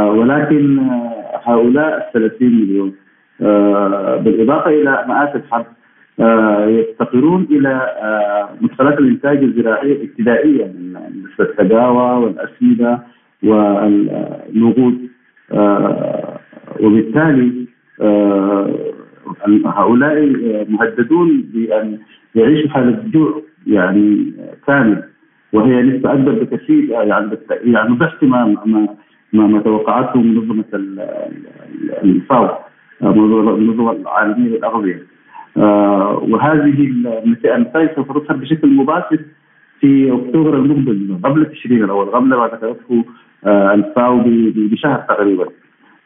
ولكن 0.08 0.78
هؤلاء 1.44 1.96
ال 1.96 2.12
30 2.12 2.48
مليون 2.48 2.94
بالإضافة 4.24 4.70
إلى 4.70 5.04
مآسي 5.08 5.38
الحرب 5.38 5.66
يفتقرون 6.68 7.46
إلى 7.50 7.80
مدخلات 8.60 8.98
الإنتاج 8.98 9.38
الزراعية 9.42 9.92
الابتدائيه 9.92 10.64
من 10.64 10.92
مثل 11.22 11.50
التقاوى 11.50 12.24
والاسمده 12.24 12.98
والنقود 13.42 15.08
وبالتالي 16.80 17.66
هؤلاء 19.66 20.26
مهددون 20.68 21.44
بأن 21.54 21.98
يعيشوا 22.34 22.70
حاله 22.70 23.02
جوع 23.12 23.42
يعني 23.66 24.32
كامل 24.66 25.04
وهي 25.52 25.82
نسبة 25.82 26.12
أكبر 26.12 26.32
بكثير 26.32 26.84
يعني 26.90 27.38
يعني 27.64 27.94
ضعف 27.94 28.22
ما 28.22 28.56
ما 29.32 29.46
ما 29.46 29.60
توقعته 29.60 30.22
منظمة 30.22 30.64
الفاو. 32.04 32.48
المنظمه 33.02 33.92
العالميه 33.92 34.48
للاغذيه 34.48 35.02
آه، 35.56 36.26
وهذه 36.28 36.90
النتائج 37.56 37.90
سوف 37.96 38.32
بشكل 38.32 38.68
مباشر 38.68 39.18
في 39.80 40.12
أكتوبر 40.12 40.54
المقبل 40.54 41.18
قبل 41.24 41.42
التشرين 41.42 41.84
الأول 41.84 42.06
قبل 42.06 42.28
ما 42.28 42.46
ذكرته 42.46 43.04
آه، 43.46 43.74
الفاو 43.74 44.22
بشهر 44.56 44.98
تقريبا. 45.08 45.46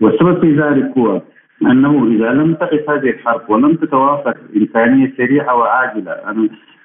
والسبب 0.01 0.41
في 0.41 0.57
ذلك 0.57 0.99
هو 0.99 1.23
أنه 1.63 2.07
إذا 2.07 2.33
لم 2.33 2.55
تقف 2.55 2.91
هذه 2.91 3.11
الحرب 3.11 3.41
ولم 3.49 3.75
تتوافر 3.75 4.37
إمكانية 4.57 5.13
سريعة 5.17 5.55
وعاجلة 5.55 6.13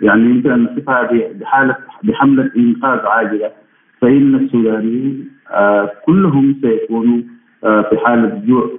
يعني 0.02 0.26
يمكن 0.26 0.52
أن 0.52 0.64
نصفها 0.64 1.10
بحاله 1.34 1.76
بحملة 2.04 2.52
إنقاذ 2.58 3.00
عاجلة 3.00 3.52
فإن 4.02 4.36
السودانيين 4.36 5.30
آه، 5.52 5.92
كلهم 6.06 6.56
سيكونوا 6.62 7.22
في 7.62 7.98
حالة 8.06 8.42
جوع 8.46 8.70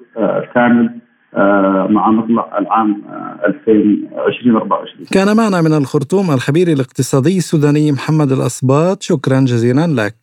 كامل. 0.55 1.02
مع 1.91 2.11
مطلع 2.11 2.59
العام 2.59 3.03
2024 3.47 5.07
كان 5.11 5.37
معنا 5.37 5.63
من 5.63 5.73
الخرطوم 5.75 6.31
الخبير 6.31 6.69
الاقتصادي 6.69 7.39
السوداني 7.39 7.93
محمد 7.93 8.33
الأصباط 8.33 9.03
شكرا 9.03 9.41
جزيلا 9.41 9.87
لك. 9.87 10.17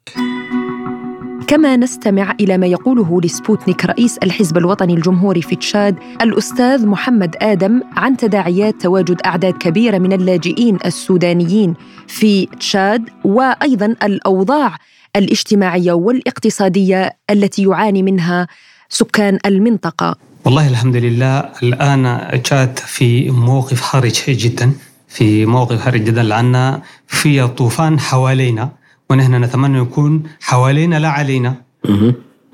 كما 1.48 1.76
نستمع 1.76 2.36
إلى 2.42 2.58
ما 2.58 2.68
يقوله 2.68 3.22
لسبوتنيك 3.24 3.86
رئيس 3.86 4.18
الحزب 4.18 4.58
الوطني 4.58 4.94
الجمهوري 4.94 5.42
في 5.42 5.56
تشاد 5.56 5.96
الأستاذ 6.22 6.88
محمد 6.88 7.36
آدم 7.42 7.82
عن 7.96 8.18
تداعيات 8.18 8.82
تواجد 8.82 9.22
أعداد 9.26 9.54
كبيرة 9.54 9.98
من 9.98 10.14
اللاجئين 10.14 10.78
السودانيين 10.86 11.74
في 12.08 12.46
تشاد 12.46 13.10
وأيضا 13.24 13.96
الأوضاع 14.04 14.76
الاجتماعية 15.16 15.94
والاقتصادية 15.94 17.12
التي 17.30 17.64
يعاني 17.64 18.04
منها 18.04 18.48
سكان 18.90 19.40
المنطقة. 19.46 20.29
والله 20.46 20.68
الحمد 20.68 20.96
لله 20.96 21.50
الآن 21.64 22.04
تشاد 22.44 22.80
في 22.80 23.32
موقف 23.32 23.82
حرج 23.82 24.22
جدا 24.28 24.72
في 25.08 25.46
موقف 25.46 25.82
حرج 25.86 26.04
جدا 26.04 26.24
لأن 26.24 26.82
في 27.08 27.48
طوفان 27.48 28.00
حوالينا 28.00 28.70
ونحن 29.10 29.44
نتمنى 29.44 29.78
يكون 29.78 30.24
حوالينا 30.42 30.96
لا 31.00 31.10
علينا. 31.10 31.56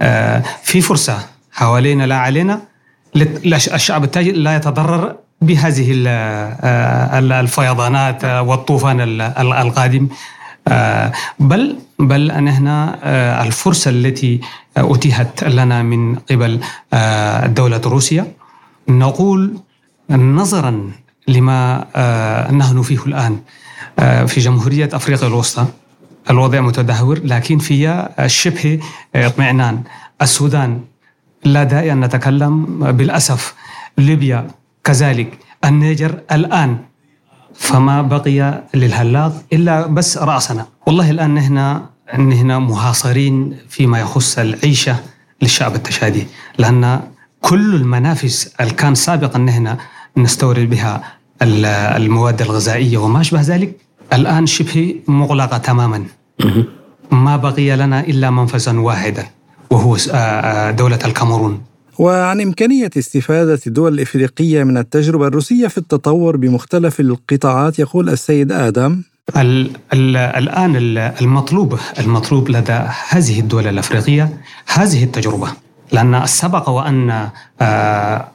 آه 0.02 0.44
في 0.64 0.82
فرصة 0.82 1.18
حوالينا 1.52 2.04
لا 2.04 2.16
علينا 2.16 2.62
الشعب 3.74 4.04
التاجر 4.04 4.32
لا 4.32 4.56
يتضرر 4.56 5.16
بهذه 5.42 6.04
آه، 6.08 7.20
الفيضانات 7.20 8.26
والطوفان 8.26 9.02
القادم. 9.62 10.08
بل 11.40 11.76
بل 12.00 12.32
أن 12.32 12.48
إحنا 12.48 13.00
آه، 13.04 13.44
الفرصة 13.44 13.92
التي 13.92 14.42
أتيحت 14.78 15.44
لنا 15.44 15.84
من 15.84 16.16
قبل 16.16 16.60
دولة 17.54 17.82
روسيا. 17.86 18.32
نقول 18.90 19.58
نظرا 20.10 20.92
لما 21.28 21.86
نحن 22.52 22.82
فيه 22.82 23.00
الآن 23.06 23.40
في 24.28 24.40
جمهورية 24.40 24.90
أفريقيا 24.94 25.28
الوسطى. 25.28 25.66
الوضع 26.30 26.62
متدهور 26.62 27.20
لكن 27.24 27.58
في 27.58 28.08
شبه 28.28 28.80
اطمئنان. 29.16 29.84
السودان 30.22 30.82
لا 31.46 31.64
داعي 31.64 31.92
أن 31.92 32.00
نتكلم 32.00 32.66
بالأسف. 32.92 33.54
ليبيا 33.98 34.48
كذلك. 34.84 35.40
النيجر 35.66 36.20
الآن 36.32 36.78
فما 37.58 38.02
بقي 38.02 38.64
للهلاق 38.74 39.44
إلا 39.54 39.88
بس 39.88 40.18
رأسنا. 40.18 40.66
والله 40.88 41.12
الآن 41.12 41.34
نحن 41.36 41.80
نحن 42.30 42.52
محاصرين 42.62 43.58
فيما 43.70 44.00
يخص 44.00 44.40
العيشة 44.40 44.96
للشعب 45.42 45.76
التشادي. 45.76 46.28
لأن 46.58 47.02
كل 47.42 47.76
المنافس 47.76 48.54
اللي 48.62 48.74
كان 48.74 48.96
سابقا 48.96 49.40
نحن 49.40 49.76
نستورد 50.18 50.70
بها 50.70 51.04
المواد 51.42 52.42
الغذائية 52.42 52.98
وما 52.98 53.22
أشبه 53.22 53.42
ذلك. 53.42 53.78
الآن 54.14 54.46
شبه 54.46 54.96
مغلقة 55.08 55.58
تماما. 55.58 56.06
ما 57.12 57.38
بقي 57.38 57.76
لنا 57.76 58.00
إلا 58.00 58.30
منفذا 58.30 58.80
واحدا 58.80 59.26
وهو 59.72 59.96
آه، 59.96 60.16
آه، 60.16 60.72
دولة 60.72 61.00
الكاميرون. 61.06 61.62
وعن 62.00 62.42
إمكانية 62.42 62.90
استفادة 62.98 63.60
الدول 63.68 63.94
الإفريقية 63.94 64.64
من 64.64 64.78
التجربة 64.78 65.28
الروسية 65.28 65.68
في 65.68 65.78
التطور 65.78 66.38
بمختلف 66.38 67.00
القطاعات 67.00 67.80
يقول 67.80 68.10
السيد 68.10 68.52
آدم. 68.52 69.02
ال 69.38 69.72
ال 69.94 70.18
الآن 70.18 70.76
المطلوب 71.22 71.80
المطلوب 72.00 72.50
لدى 72.50 72.80
هذه 73.10 73.40
الدول 73.40 73.68
الأفريقية 73.68 74.38
هذه 74.68 75.04
التجربة 75.04 75.48
لأن 75.92 76.16
السبق 76.16 76.70
وأن 76.70 77.30
آه 77.62 78.28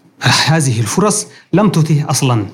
هذه 0.47 0.81
الفرص 0.81 1.27
لم 1.53 1.69
تتيح 1.69 2.09
أصلا 2.09 2.47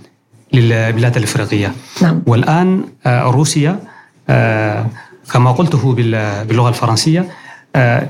للبلاد 0.53 1.17
الإفريقية. 1.17 1.73
نعم. 2.03 2.23
والآن 2.27 2.85
آه، 3.07 3.23
روسيا 3.23 3.81
آه، 4.29 4.87
كما 5.33 5.53
قلته 5.53 5.95
باللغة 5.95 6.69
الفرنسية 6.69 7.29
آه، 7.77 8.09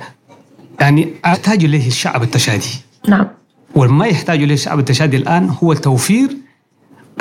يعني 0.81 1.13
يحتاج 1.27 1.65
إليه 1.65 1.89
الشعب 1.89 2.23
التشادي. 2.23 2.86
نعم. 3.09 3.27
وما 3.75 4.07
يحتاج 4.07 4.43
إليه 4.43 4.55
الشعب 4.55 4.79
التشادي 4.79 5.17
الآن 5.17 5.51
هو 5.63 5.73
توفير 5.73 6.37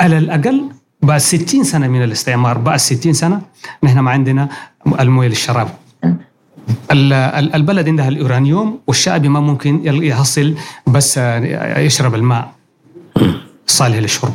على 0.00 0.18
الأقل 0.18 0.68
بعد 1.02 1.20
60 1.20 1.64
سنة 1.64 1.88
من 1.88 2.02
الاستعمار. 2.02 2.58
بعد 2.58 2.78
60 2.78 3.12
سنة 3.12 3.40
نحن 3.82 3.98
ما 3.98 4.10
عندنا 4.10 4.48
الموية 5.00 5.28
للشراب. 5.28 5.68
البلد 6.90 7.88
عندها 7.88 8.08
اليورانيوم 8.08 8.78
والشعب 8.86 9.26
ما 9.26 9.40
ممكن 9.40 9.80
يحصل 9.84 10.54
بس 10.86 11.16
يشرب 11.76 12.14
الماء 12.14 12.52
صالح 13.66 13.96
للشرب. 13.96 14.32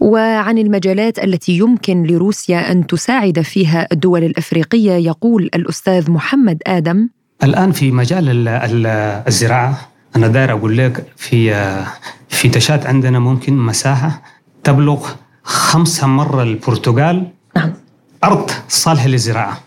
وعن 0.00 0.58
المجالات 0.58 1.18
التي 1.18 1.58
يمكن 1.58 2.02
لروسيا 2.02 2.72
أن 2.72 2.86
تساعد 2.86 3.40
فيها 3.40 3.88
الدول 3.92 4.24
الأفريقية 4.24 4.92
يقول 4.92 5.50
الأستاذ 5.54 6.10
محمد 6.10 6.62
آدم. 6.66 7.08
الآن 7.42 7.72
في 7.72 7.90
مجال 7.90 8.48
الزراعة 9.28 9.93
أنا 10.16 10.28
داير 10.28 10.52
أقول 10.52 10.78
لك 10.78 11.06
في 11.16 11.54
في 12.28 12.48
تشات 12.48 12.86
عندنا 12.86 13.18
ممكن 13.18 13.56
مساحة 13.56 14.22
تبلغ 14.64 15.08
خمسة 15.42 16.06
مرة 16.06 16.42
البرتغال 16.42 17.30
نعم. 17.56 17.72
أرض 18.24 18.50
صالحة 18.68 19.08
للزراعة. 19.08 19.60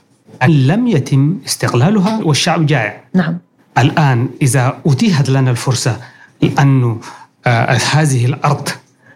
لم 0.48 0.88
يتم 0.88 1.38
استغلالها 1.46 2.20
والشعب 2.24 2.66
جائع. 2.66 3.02
نعم. 3.14 3.38
الآن 3.78 4.30
إذا 4.42 4.78
أتيحت 4.86 5.30
لنا 5.30 5.52
الفرصة 5.52 6.00
لأنه 6.42 7.00
آه 7.46 7.80
هذه 7.92 8.26
الأرض 8.26 8.70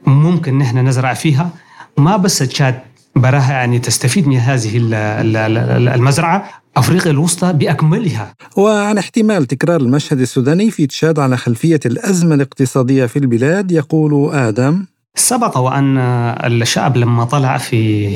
ممكن 0.06 0.58
نحن 0.58 0.88
نزرع 0.88 1.14
فيها 1.14 1.50
ما 1.98 2.18
بس 2.18 2.38
تشاد 2.38 2.80
براها 3.16 3.52
يعني 3.52 3.80
تستفيد 3.80 4.28
من 4.28 4.38
هذه 4.38 4.72
المزرعة 5.96 6.61
أفريقيا 6.78 7.12
الوسطى 7.12 7.54
بأكملها. 7.54 8.34
وعن 8.58 8.98
احتمال 8.98 9.46
تكرار 9.46 9.82
المشهد 9.82 10.20
السوداني 10.20 10.72
في 10.72 10.88
تشاد 10.88 11.20
على 11.20 11.38
خلفية 11.38 11.80
الأزمة 11.86 12.36
الاقتصادية 12.36 13.06
في 13.06 13.20
البلاد 13.20 13.72
يقول 13.72 14.36
آدم 14.36 14.86
سبق 15.16 15.58
وأن 15.58 15.98
الشعب 15.98 16.98
لما 16.98 17.26
طلع 17.26 17.58
في 17.58 18.10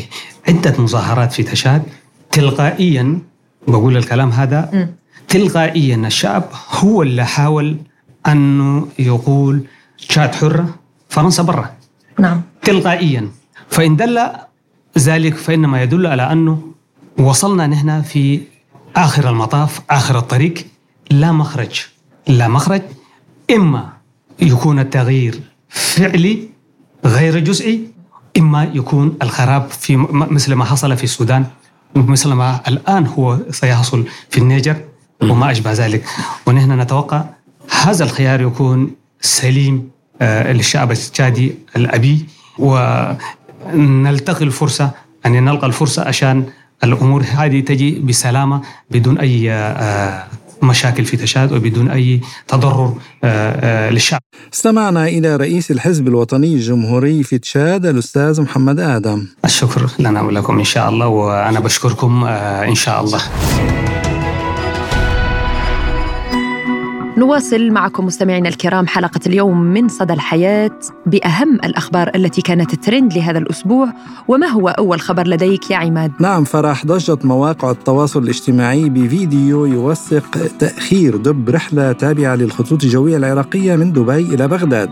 عدة 0.48 0.76
مظاهرات 0.80 1.34
في 1.34 1.44
تشاد 1.44 1.84
تلقائيا 2.32 3.20
بقول 3.68 3.98
الكلام 3.98 4.30
هذا 4.30 4.70
م. 4.74 4.88
تلقائيا 5.28 5.96
الشعب 5.96 6.44
هو 6.72 7.02
اللي 7.02 7.26
حاول 7.26 7.78
أنه 8.28 8.88
يقول 9.00 9.62
تشاد 10.08 10.36
حرة 10.36 10.76
فرنسا 11.10 11.44
برا. 11.44 11.72
نعم. 12.20 12.42
تلقائيا. 12.62 13.30
فإن 13.70 13.96
دل 13.96 14.20
ذلك 14.98 15.36
فإنما 15.36 15.84
يدل 15.84 16.08
على 16.08 16.32
أنه 16.32 16.75
وصلنا 17.18 17.68
نحن 17.68 18.02
في 18.02 18.42
آخر 18.96 19.30
المطاف 19.30 19.82
آخر 19.90 20.18
الطريق. 20.18 20.68
لا 21.12 21.32
مخرج 21.32 21.82
لا 22.28 22.48
مخرج. 22.48 22.82
إما 23.52 23.90
يكون 24.40 24.80
التغيير 24.80 25.42
فعلي 25.70 26.50
غير 27.06 27.40
جزئي 27.40 27.88
إما 28.38 28.64
يكون 28.64 29.18
الخراب 29.22 29.68
في 29.70 29.98
مثل 30.12 30.54
ما 30.54 30.66
حصل 30.66 30.98
في 30.98 31.04
السودان 31.04 31.46
مثل 31.96 32.34
ما 32.34 32.62
الآن 32.68 33.08
هو 33.08 33.40
سيحصل 33.52 34.06
في 34.30 34.38
النيجر 34.38 34.76
وما 35.22 35.52
أشبه 35.52 35.72
ذلك. 35.74 36.06
ونحن 36.48 36.82
نتوقع 36.82 37.24
هذا 37.84 38.04
الخيار 38.04 38.42
يكون 38.42 38.92
سليم 39.22 39.90
للشعب 40.22 40.92
التشادي 40.92 41.56
الأبي 41.76 42.26
ونلتقي 42.60 44.46
الفرصة 44.46 44.92
أن 45.26 45.46
نلقى 45.46 45.68
الفرصة 45.68 46.08
عشان 46.08 46.46
الأمور 46.84 47.24
هذه 47.36 47.60
تجي 47.60 48.00
بسلامة 48.00 48.62
بدون 48.92 49.18
أي 49.18 49.52
مشاكل 50.64 51.06
في 51.06 51.18
تشاد 51.18 51.52
وبدون 51.52 51.90
أي 51.90 52.22
تضرر 52.48 52.94
للشعب. 53.92 54.22
استمعنا 54.54 55.08
إلى 55.08 55.36
رئيس 55.36 55.72
الحزب 55.72 56.08
الوطني 56.08 56.54
الجمهوري 56.54 57.24
في 57.24 57.38
تشاد 57.38 57.86
الأستاذ 57.86 58.42
محمد 58.42 58.80
آدم. 58.80 59.28
الشكر 59.46 59.90
لنا 60.00 60.22
ولكم 60.22 60.58
إن 60.58 60.64
شاء 60.64 60.90
الله 60.90 61.08
وأنا 61.08 61.60
بشكركم 61.60 62.24
إن 62.26 62.76
شاء 62.76 63.04
الله. 63.04 63.22
نواصل 67.18 67.72
معكم 67.72 68.06
مستمعينا 68.06 68.50
الكرام 68.50 68.88
حلقة 68.88 69.20
اليوم 69.28 69.62
من 69.62 69.88
صدى 69.88 70.14
الحياة 70.14 70.80
بأهم 71.06 71.56
الأخبار 71.56 72.12
التي 72.16 72.42
كانت 72.42 72.76
ترند 72.76 73.14
لهذا 73.14 73.38
الأسبوع 73.38 73.94
وما 74.28 74.48
هو 74.48 74.70
أول 74.70 75.02
خبر 75.02 75.28
لديك 75.28 75.72
يا 75.72 75.78
عماد؟ 75.78 76.12
نعم 76.20 76.44
فرح 76.44 76.86
ضجت 76.86 77.26
مواقع 77.26 77.72
التواصل 77.72 78.24
الاجتماعي 78.24 78.90
بفيديو 78.90 79.66
يوثق 79.66 80.48
تأخير 80.60 81.18
دب 81.18 81.50
رحلة 81.50 81.92
تابعة 81.92 82.36
للخطوط 82.36 82.84
الجوية 82.84 83.18
العراقية 83.18 83.76
من 83.76 83.94
دبي 83.94 84.34
إلى 84.36 84.48
بغداد 84.48 84.90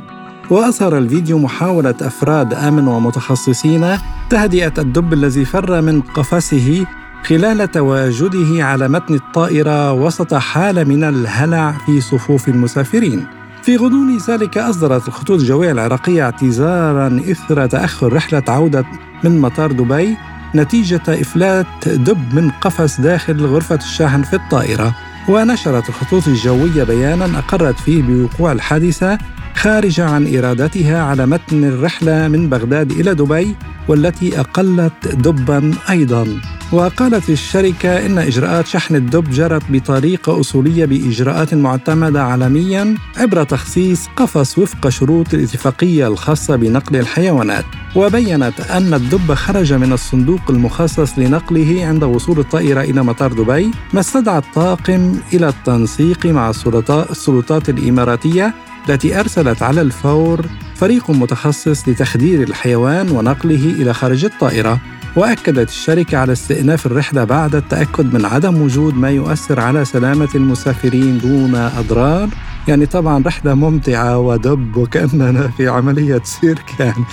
وأثر 0.49 0.97
الفيديو 0.97 1.37
محاولة 1.37 1.95
أفراد 2.01 2.53
أمن 2.53 2.87
ومتخصصين 2.87 3.97
تهدئة 4.29 4.73
الدب 4.77 5.13
الذي 5.13 5.45
فر 5.45 5.81
من 5.81 6.01
قفصه 6.01 6.85
خلال 7.25 7.71
تواجده 7.71 8.65
على 8.65 8.87
متن 8.87 9.13
الطائرة 9.13 9.93
وسط 9.93 10.33
حالة 10.33 10.83
من 10.83 11.03
الهلع 11.03 11.71
في 11.85 12.01
صفوف 12.01 12.49
المسافرين. 12.49 13.27
في 13.61 13.77
غضون 13.77 14.17
ذلك 14.29 14.57
أصدرت 14.57 15.07
الخطوط 15.07 15.39
الجوية 15.39 15.71
العراقية 15.71 16.23
اعتذارا 16.23 17.21
إثر 17.31 17.65
تأخر 17.65 18.13
رحلة 18.13 18.43
عودة 18.47 18.85
من 19.23 19.41
مطار 19.41 19.71
دبي 19.71 20.17
نتيجة 20.55 21.01
إفلات 21.07 21.87
دب 21.87 22.35
من 22.35 22.51
قفص 22.51 23.01
داخل 23.01 23.45
غرفة 23.45 23.75
الشاحن 23.75 24.23
في 24.23 24.35
الطائرة. 24.35 24.95
ونشرت 25.29 25.89
الخطوط 25.89 26.27
الجوية 26.27 26.83
بيانا 26.83 27.39
أقرت 27.39 27.79
فيه 27.79 28.01
بوقوع 28.03 28.51
الحادثة 28.51 29.17
خارجة 29.55 30.05
عن 30.05 30.37
إرادتها 30.37 31.01
على 31.03 31.25
متن 31.25 31.63
الرحلة 31.63 32.27
من 32.27 32.49
بغداد 32.49 32.91
إلى 32.91 33.13
دبي 33.15 33.55
والتي 33.87 34.39
أقلت 34.39 35.07
دبا 35.07 35.71
أيضا. 35.89 36.27
وقالت 36.71 37.29
الشركة 37.29 38.05
إن 38.05 38.17
إجراءات 38.17 38.67
شحن 38.67 38.95
الدب 38.95 39.29
جرت 39.29 39.63
بطريقة 39.69 40.39
أصولية 40.39 40.85
بإجراءات 40.85 41.53
معتمدة 41.53 42.23
عالميا 42.23 42.95
عبر 43.17 43.43
تخصيص 43.43 44.07
قفص 44.15 44.57
وفق 44.57 44.89
شروط 44.89 45.33
الاتفاقية 45.33 46.07
الخاصة 46.07 46.55
بنقل 46.55 46.95
الحيوانات. 46.95 47.65
وبينت 47.95 48.59
أن 48.59 48.93
الدب 48.93 49.33
خرج 49.33 49.73
من 49.73 49.93
الصندوق 49.93 50.41
المخصص 50.49 51.19
لنقله 51.19 51.85
عند 51.85 52.03
وصول 52.03 52.39
الطائرة 52.39 52.81
إلى 52.81 53.03
مطار 53.03 53.33
دبي 53.33 53.71
ما 53.93 53.99
استدعى 53.99 54.37
الطاقم 54.37 55.15
إلى 55.33 55.47
التنسيق 55.47 56.25
مع 56.25 56.49
السلطات 56.89 57.69
الإماراتية 57.69 58.53
التي 58.89 59.19
أرسلت 59.19 59.63
على 59.63 59.81
الفور 59.81 60.45
فريق 60.75 61.11
متخصص 61.11 61.89
لتخدير 61.89 62.43
الحيوان 62.43 63.09
ونقله 63.11 63.65
إلى 63.81 63.93
خارج 63.93 64.25
الطائرة 64.25 64.79
وأكدت 65.15 65.69
الشركة 65.69 66.17
على 66.17 66.31
استئناف 66.31 66.85
الرحلة 66.85 67.23
بعد 67.23 67.55
التأكد 67.55 68.13
من 68.13 68.25
عدم 68.25 68.61
وجود 68.61 68.97
ما 68.97 69.09
يؤثر 69.09 69.59
على 69.59 69.85
سلامة 69.85 70.29
المسافرين 70.35 71.17
دون 71.17 71.55
أضرار. 71.55 72.29
يعني 72.67 72.85
طبعا 72.85 73.23
رحلة 73.25 73.53
ممتعة 73.53 74.19
ودب 74.19 74.77
وكأننا 74.77 75.47
في 75.57 75.67
عملية 75.67 76.21
سيرك 76.23 76.79
يعني 76.79 77.03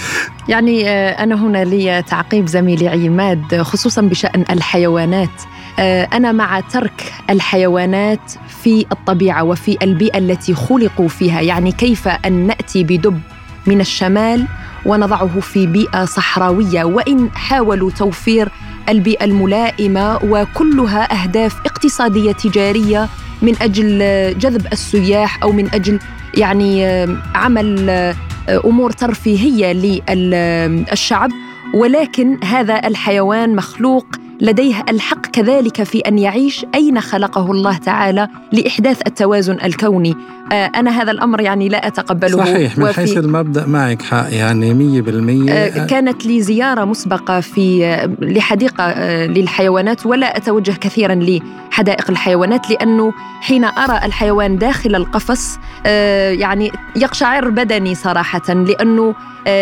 يعني 0.49 0.91
أنا 1.11 1.35
هنا 1.35 1.65
لي 1.65 2.03
تعقيب 2.03 2.47
زميلي 2.47 2.89
عماد 2.89 3.63
خصوصا 3.63 4.03
بشأن 4.03 4.45
الحيوانات. 4.51 5.43
أنا 5.79 6.33
مع 6.33 6.61
ترك 6.61 7.13
الحيوانات 7.31 8.33
في 8.63 8.87
الطبيعة 8.93 9.43
وفي 9.43 9.79
البيئة 9.83 10.19
التي 10.19 10.55
خلقوا 10.55 11.09
فيها. 11.09 11.41
يعني 11.41 11.73
كيف 11.73 12.09
أن 12.09 12.47
نأتي 12.47 12.85
بدب 12.85 13.21
من 13.67 13.81
الشمال 13.81 14.47
ونضعه 14.87 15.41
في 15.41 15.67
بيئة 15.67 16.05
صحراوية؟ 16.05 16.85
وإن 16.85 17.31
حاولوا 17.35 17.91
توفير 17.91 18.49
البيئة 18.89 19.25
الملائمة 19.25 20.19
وكلها 20.25 21.23
أهداف 21.23 21.57
اقتصادية 21.67 22.33
تجارية 22.33 23.09
من 23.43 23.55
أجل 23.63 23.99
جذب 24.39 24.67
السياح 24.73 25.43
أو 25.43 25.53
من 25.53 25.75
أجل 25.75 25.99
يعني 26.35 26.85
عمل 27.35 27.91
أمور 28.49 28.91
ترفيهية 28.91 29.73
للشعب. 29.73 31.31
ولكن 31.75 32.45
هذا 32.45 32.87
الحيوان 32.87 33.57
مخلوق 33.57 34.07
لديه 34.41 34.85
الحق 34.89 35.27
كذلك 35.27 35.83
في 35.83 35.99
أن 35.99 36.19
يعيش 36.19 36.67
أين 36.75 37.01
خلقه 37.01 37.51
الله 37.53 37.77
تعالى 37.77 38.29
لإحداث 38.53 39.01
التوازن 39.07 39.59
الكوني. 39.65 40.17
آه، 40.53 40.71
أنا 40.77 41.03
هذا 41.03 41.11
الأمر 41.11 41.41
يعني 41.41 41.69
لا 41.69 41.87
أتقبله. 41.87 42.45
صحيح 42.45 42.79
من 42.79 42.93
حيث 42.93 43.17
المبدأ 43.17 43.67
معك 43.67 44.03
حق 44.03 44.27
يعني 44.31 44.75
100% 44.75 45.51
آه، 45.51 45.87
كانت 45.87 46.27
لي 46.27 46.41
زيارة 46.41 46.85
مسبقة 46.85 47.41
في 47.41 47.87
آه، 47.87 48.11
لحديقة 48.21 48.95
للحيوانات 49.27 50.07
ولا 50.07 50.37
أتوجه 50.37 50.73
كثيرا 50.73 51.15
لحدائق 51.15 52.11
الحيوانات 52.11 52.71
لأنه 52.71 53.13
حين 53.41 53.65
أرى 53.65 54.01
الحيوان 54.05 54.59
داخل 54.59 54.95
القفص 54.95 55.59
يعني 56.31 56.73
يقشعر 56.97 57.49
بدني 57.49 57.95
صراحة 57.95 58.55
لأنه 58.55 59.15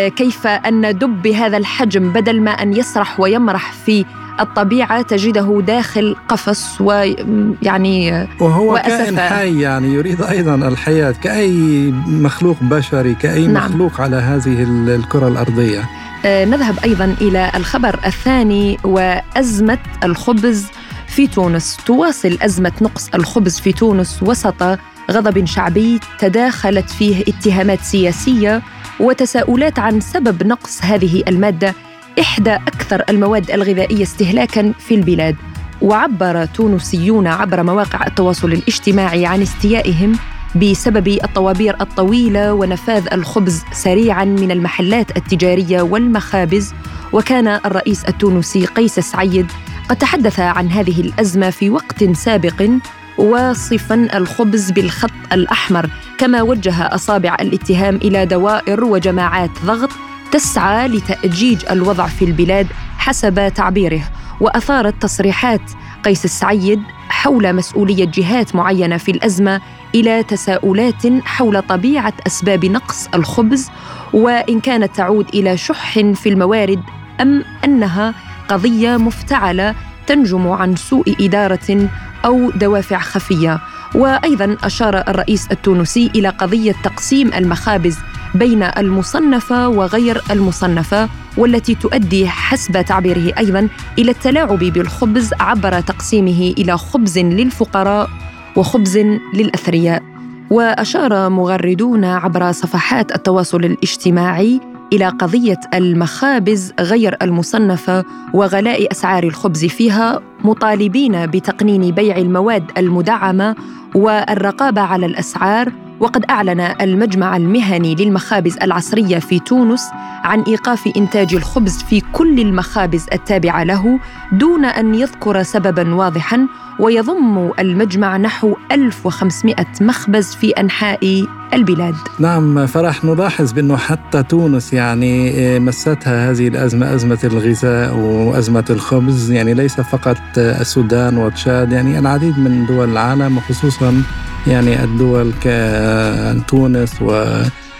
كيف 0.09 0.47
أن 0.47 0.97
دب 0.97 1.21
بهذا 1.21 1.57
الحجم 1.57 2.13
بدل 2.13 2.41
ما 2.41 2.51
أن 2.51 2.73
يسرح 2.73 3.19
ويمرح 3.19 3.71
في 3.71 4.05
الطبيعة 4.39 5.01
تجده 5.01 5.61
داخل 5.67 6.15
قفص 6.27 6.81
ويعني 6.81 8.27
وهو 8.39 8.81
كائن 8.85 9.19
حي 9.19 9.61
يعني 9.61 9.93
يريد 9.93 10.21
أيضا 10.21 10.55
الحياة 10.55 11.11
كأي 11.11 11.91
مخلوق 12.07 12.57
بشري 12.61 13.15
كأي 13.15 13.47
نعم. 13.47 13.71
مخلوق 13.71 14.01
على 14.01 14.15
هذه 14.15 14.63
الكرة 14.69 15.27
الأرضية. 15.27 15.89
آه 16.25 16.45
نذهب 16.45 16.79
أيضا 16.83 17.15
إلى 17.21 17.51
الخبر 17.55 17.99
الثاني 18.05 18.77
وأزمة 18.83 19.79
الخبز 20.03 20.65
في 21.07 21.27
تونس. 21.27 21.77
تواصل 21.85 22.37
أزمة 22.41 22.71
نقص 22.81 23.09
الخبز 23.15 23.59
في 23.59 23.71
تونس 23.71 24.23
وسط 24.23 24.79
غضب 25.11 25.45
شعبي 25.45 25.99
تداخلت 26.19 26.89
فيه 26.89 27.21
اتهامات 27.21 27.81
سياسية 27.81 28.61
وتساؤلات 28.99 29.79
عن 29.79 29.99
سبب 29.99 30.47
نقص 30.47 30.83
هذه 30.83 31.23
المادة 31.27 31.73
إحدى 32.19 32.53
أكثر 32.53 33.03
المواد 33.09 33.51
الغذائية 33.51 34.03
استهلاكاً 34.03 34.73
في 34.79 34.95
البلاد 34.95 35.35
وعبر 35.81 36.45
تونسيون 36.45 37.27
عبر 37.27 37.63
مواقع 37.63 38.07
التواصل 38.07 38.51
الاجتماعي 38.51 39.25
عن 39.25 39.41
استيائهم 39.41 40.15
بسبب 40.55 41.07
الطوابير 41.07 41.75
الطويلة 41.81 42.53
ونفاذ 42.53 43.07
الخبز 43.13 43.63
سريعا 43.71 44.25
من 44.25 44.51
المحلات 44.51 45.17
التجارية 45.17 45.81
والمخابز. 45.81 46.73
وكان 47.13 47.47
الرئيس 47.47 48.05
التونسي 48.05 48.65
قيس 48.65 48.99
سعيد 48.99 49.47
قد 49.89 49.95
تحدث 49.95 50.39
عن 50.39 50.67
هذه 50.67 51.01
الأزمة 51.01 51.49
في 51.49 51.69
وقت 51.69 52.03
سابق 52.03 52.69
واصفا 53.17 54.07
الخبز 54.13 54.71
بالخط 54.71 55.11
الأحمر 55.33 55.89
كما 56.17 56.41
وجه 56.41 56.95
أصابع 56.95 57.37
الاتهام 57.41 57.95
إلى 57.95 58.25
دوائر 58.25 58.83
وجماعات 58.83 59.49
ضغط 59.65 59.89
تسعى 60.31 60.87
لتأجيج 60.87 61.65
الوضع 61.71 62.07
في 62.07 62.25
البلاد 62.25 62.67
حسب 62.97 63.53
تعبيره 63.55 64.01
وأثارت 64.41 65.01
تصريحات 65.01 65.61
قيس 66.03 66.25
السعيد 66.25 66.81
حول 67.09 67.55
مسؤولية 67.55 68.05
جهات 68.05 68.55
معينة 68.55 68.97
في 68.97 69.11
الأزمة 69.11 69.61
إلى 69.95 70.23
تساؤلات 70.23 71.07
حول 71.25 71.61
طبيعة 71.61 72.13
أسباب 72.27 72.65
نقص 72.65 73.07
الخبز 73.13 73.69
وإن 74.13 74.59
كانت 74.59 74.95
تعود 74.95 75.27
إلى 75.33 75.57
شح 75.57 75.93
في 75.93 76.29
الموارد 76.29 76.81
أم 77.21 77.43
أنها 77.65 78.13
قضية 78.47 78.97
مفتعلة 78.97 79.75
تنجم 80.07 80.47
عن 80.47 80.75
سوء 80.75 81.15
إدارة 81.19 81.89
أو 82.25 82.51
دوافع 82.51 82.99
خفية. 82.99 83.59
وأيضا 83.95 84.57
أشار 84.63 84.97
الرئيس 85.07 85.47
التونسي 85.51 86.11
إلى 86.15 86.29
قضية 86.29 86.75
تقسيم 86.83 87.33
المخابز 87.33 87.97
بين 88.35 88.63
المصنفة 88.63 89.67
وغير 89.67 90.21
المصنفة 90.31 91.09
والتي 91.37 91.75
تؤدي 91.75 92.27
حسب 92.27 92.81
تعبيره 92.81 93.37
أيضا 93.37 93.67
إلى 93.99 94.11
التلاعب 94.11 94.59
بالخبز 94.59 95.33
عبر 95.39 95.81
تقسيمه 95.81 96.53
إلى 96.57 96.77
خبز 96.77 97.19
للفقراء 97.19 98.09
وخبز 98.55 98.97
للأثرياء. 99.33 100.03
وأشار 100.49 101.29
مغردون 101.29 102.05
عبر 102.05 102.51
صفحات 102.51 103.15
التواصل 103.15 103.63
الاجتماعي 103.65 104.59
إلى 104.93 105.07
قضية 105.07 105.59
المخابز 105.73 106.73
غير 106.79 107.17
المصنفة 107.21 108.05
وغلاء 108.33 108.91
أسعار 108.91 109.23
الخبز 109.23 109.65
فيها 109.65 110.19
مطالبين 110.43 111.25
بتقنين 111.25 111.91
بيع 111.91 112.17
المواد 112.17 112.63
المدعمة 112.77 113.55
والرقابة 113.95 114.81
على 114.81 115.05
الأسعار 115.05 115.71
وقد 115.99 116.25
أعلن 116.29 116.59
المجمع 116.81 117.37
المهني 117.37 117.95
للمخابز 117.95 118.57
العصرية 118.61 119.19
في 119.19 119.39
تونس 119.39 119.81
عن 120.23 120.41
إيقاف 120.41 120.89
إنتاج 120.97 121.35
الخبز 121.35 121.83
في 121.83 122.01
كل 122.13 122.39
المخابز 122.39 123.05
التابعة 123.13 123.63
له 123.63 123.99
دون 124.31 124.65
أن 124.65 124.95
يذكر 124.95 125.43
سبباً 125.43 125.95
واضحاً 125.95 126.47
ويضم 126.79 127.51
المجمع 127.59 128.17
نحو 128.17 128.55
1500 128.71 129.55
مخبز 129.81 130.35
في 130.35 130.49
أنحاء 130.49 131.25
البلاد. 131.53 131.95
نعم 132.19 132.65
فرح 132.65 133.05
نلاحظ 133.05 133.51
بأنه 133.51 133.77
حتى 133.77 134.23
تونس 134.23 134.73
يعني 134.73 135.31
آه، 135.39 135.59
مستها 135.59 136.31
هذه 136.31 136.47
الأزمة 136.47 136.95
أزمة 136.95 137.19
الغذاء 137.23 137.95
وأزمة 137.95 138.65
الخبز 138.69 139.31
يعني 139.31 139.53
ليس 139.53 139.81
فقط 139.81 140.17
السودان 140.37 141.17
وتشاد 141.17 141.71
يعني 141.71 141.99
العديد 141.99 142.39
من 142.39 142.65
دول 142.65 142.89
العالم 142.89 143.37
وخصوصا 143.37 144.03
يعني 144.47 144.83
الدول 144.83 145.33
كتونس 145.41 147.01
و 147.01 147.25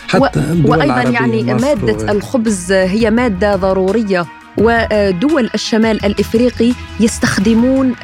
حتى 0.07 0.39
الدول 0.39 0.77
وأيضا 0.77 1.01
يعني 1.01 1.43
مادة 1.43 2.05
و... 2.05 2.11
الخبز 2.11 2.71
هي 2.71 3.11
مادة 3.11 3.55
ضرورية 3.55 4.25
ودول 4.57 5.49
الشمال 5.53 6.05
الإفريقي 6.05 6.73
يستخدمون 6.99 7.95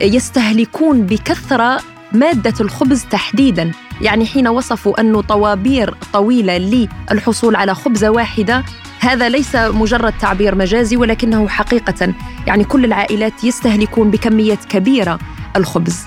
ويستهلكون 0.00 1.02
بكثرة 1.02 1.80
مادة 2.12 2.54
الخبز 2.60 3.04
تحديدا. 3.10 3.70
يعني 4.04 4.26
حين 4.26 4.48
وصفوا 4.48 5.00
انه 5.00 5.20
طوابير 5.20 5.94
طويلة 6.12 6.86
للحصول 7.10 7.56
على 7.56 7.74
خبزه 7.74 8.10
واحدة 8.10 8.64
هذا 9.00 9.28
ليس 9.28 9.56
مجرد 9.56 10.12
تعبير 10.20 10.54
مجازي 10.54 10.96
ولكنه 10.96 11.48
حقيقة. 11.48 12.14
يعني 12.46 12.64
كل 12.64 12.84
العائلات 12.84 13.44
يستهلكون 13.44 14.10
بكميات 14.10 14.64
كبيرة 14.64 15.18
الخبز. 15.56 16.06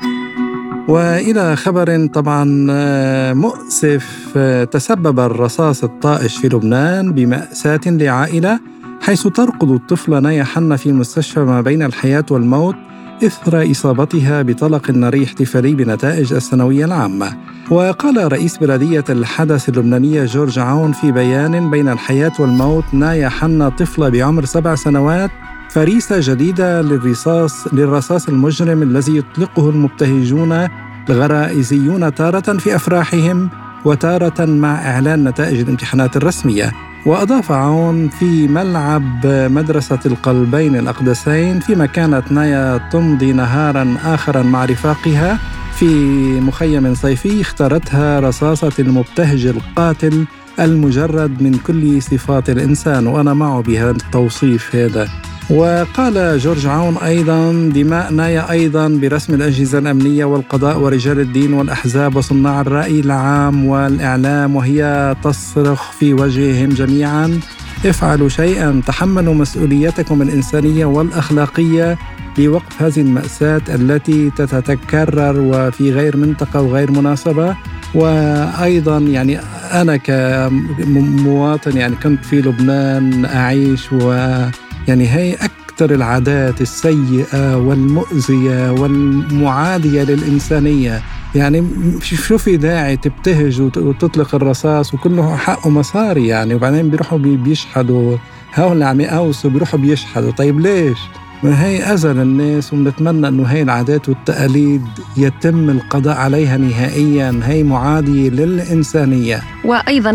وإلى 0.88 1.56
خبر 1.56 2.08
طبعا 2.08 2.68
آه، 2.70 3.34
مؤسف 3.34 4.34
آه، 4.38 4.64
تسبب 4.64 5.20
الرصاص 5.20 5.84
الطائش 5.84 6.38
في 6.38 6.48
لبنان 6.48 7.14
بمأساة 7.14 7.82
لعائلة 7.86 8.60
حيث 9.02 9.28
ترقد 9.28 9.72
الطفله 9.72 10.20
نايا 10.20 10.44
حنا 10.44 10.76
في 10.76 10.92
مستشفى 10.92 11.40
ما 11.40 11.62
بين 11.62 11.84
الحياة 11.84 12.26
والموت. 12.32 12.76
إثر 13.24 13.72
إصابتها 13.72 14.42
بطلق 14.42 14.92
ناري 14.92 15.24
احتفالي 15.24 15.76
بنتائج 15.76 16.34
الثانوية 16.34 16.86
العامة. 16.86 17.38
وقال 17.72 18.32
رئيس 18.32 18.58
بلدية 18.58 19.04
الحدث 19.10 19.70
اللبنانية 19.70 20.26
جورج 20.26 20.60
عون 20.60 20.92
في 20.92 21.12
بيان 21.12 21.70
بين 21.70 21.90
الحياة 21.90 22.32
والموت 22.40 22.84
نايا 22.94 23.30
حنا 23.30 23.70
طفله 23.70 24.10
بعمر 24.10 24.46
سبع 24.46 24.76
سنوات 24.76 25.32
فريسة 25.70 26.16
جديدة 26.20 26.82
للرصاص 26.82 27.74
للرصاص 27.74 28.28
المجرم 28.30 28.84
الذي 28.84 29.18
يطلقه 29.18 29.70
المبتهجون 29.70 30.68
الغرائزيون 31.10 32.16
تارة 32.16 32.58
في 32.58 32.76
أفراحهم. 32.76 33.50
وتارة 33.86 34.46
مع 34.46 34.92
إعلان 34.92 35.28
نتائج 35.28 35.60
الامتحانات 35.60 36.18
الرسمية 36.18 36.72
وأضاف 37.06 37.52
عون 37.52 38.10
في 38.10 38.48
ملعب 38.48 39.26
مدرسة 39.26 40.00
القلبين 40.06 40.76
الأقدسين 40.76 41.60
فيما 41.60 41.86
كانت 41.86 42.32
نايا 42.32 42.78
تمضي 42.92 43.34
نهارا 43.34 43.98
آخرا 44.06 44.44
مع 44.44 44.66
رفاقها. 44.66 45.40
في 45.76 45.86
مخيم 46.40 46.94
صيفي 46.96 47.42
اختارتها 47.42 48.20
رصاصة 48.20 48.72
المبتهج 48.80 49.46
القاتل 49.46 50.26
المجرد 50.60 51.42
من 51.42 51.54
كل 51.68 52.02
صفات 52.02 52.50
الإنسان 52.50 53.08
وأنا 53.08 53.34
معه 53.34 53.62
بهذا 53.62 53.92
التوصيف 53.92 54.76
هذا. 54.76 55.08
وقال 55.50 56.40
جورج 56.40 56.66
عون 56.66 56.98
أيضا 56.98 57.72
دماء 57.76 58.14
نايا 58.14 58.52
أيضا 58.52 58.88
برسم 58.88 59.34
الأجهزة 59.34 59.80
الأمنية 59.80 60.26
والقضاء 60.26 60.80
ورجال 60.80 61.20
الدين 61.20 61.54
والأحزاب 61.54 62.16
وصناع 62.16 62.62
الرأي 62.62 63.00
العام 63.00 63.66
والإعلام 63.66 64.56
وهي 64.56 65.16
تصرخ 65.24 65.92
في 65.92 66.14
وجههم 66.14 66.70
جميعا. 66.70 67.40
افعلوا 67.86 68.30
شيئا 68.30 68.82
تحملوا 68.88 69.34
مسؤوليتكم 69.34 70.22
الإنسانية 70.22 70.86
والأخلاقية 70.86 71.98
لوقف 72.38 72.82
هذه 72.82 73.02
المأساة 73.02 73.62
التي 73.70 74.30
تتكرر 74.30 75.40
وفي 75.40 75.92
غير 75.92 76.18
منطقة 76.18 76.62
وغير 76.62 76.92
مناسبة. 76.92 77.56
وأيضا 77.96 78.98
يعني 78.98 79.40
أنا 79.72 79.98
كمواطن 79.98 81.78
يعني 81.78 81.96
كنت 81.96 82.26
في 82.26 82.42
لبنان 82.42 83.26
أعيش 83.26 83.92
و 83.92 84.14
يعني 84.88 85.08
هي 85.08 85.34
أكثر 85.34 85.94
العادات 85.96 86.62
السيئة 86.62 87.58
والمؤذية 87.58 88.72
والمعادية 88.72 90.04
للإنسانية. 90.04 91.02
يعني 91.36 91.68
شو 92.02 92.38
في 92.38 92.58
داعي 92.58 92.98
تبتهج 92.98 93.62
وتطلق 93.62 94.36
الرصاص 94.36 94.94
وكله 94.94 95.36
حقه 95.36 95.70
مصاري 95.70 96.28
يعني 96.28 96.56
وبعدين 96.56 96.90
بيروحوا 96.90 97.18
بيشحدوا. 97.18 98.18
هول 98.56 98.84
عم 98.84 99.02
يقوسوا 99.02 99.50
بيروحوا 99.50 99.80
بيشحدوا. 99.80 100.32
طيب 100.32 100.60
ليش؟ 100.60 100.98
ما 101.44 101.66
هي 101.66 101.84
أذى 101.84 102.08
للناس 102.08 102.74
وبنتمنى 102.74 103.28
أنه 103.28 103.44
هي 103.44 103.62
العادات 103.62 104.10
والتقاليد 104.10 104.86
يتم 105.18 105.70
القضاء 105.70 106.18
عليها 106.18 106.58
نهائيا. 106.58 107.40
هي 107.44 107.64
معادية 107.64 108.30
للإنسانية. 108.30 109.42
وأيضا 109.66 110.12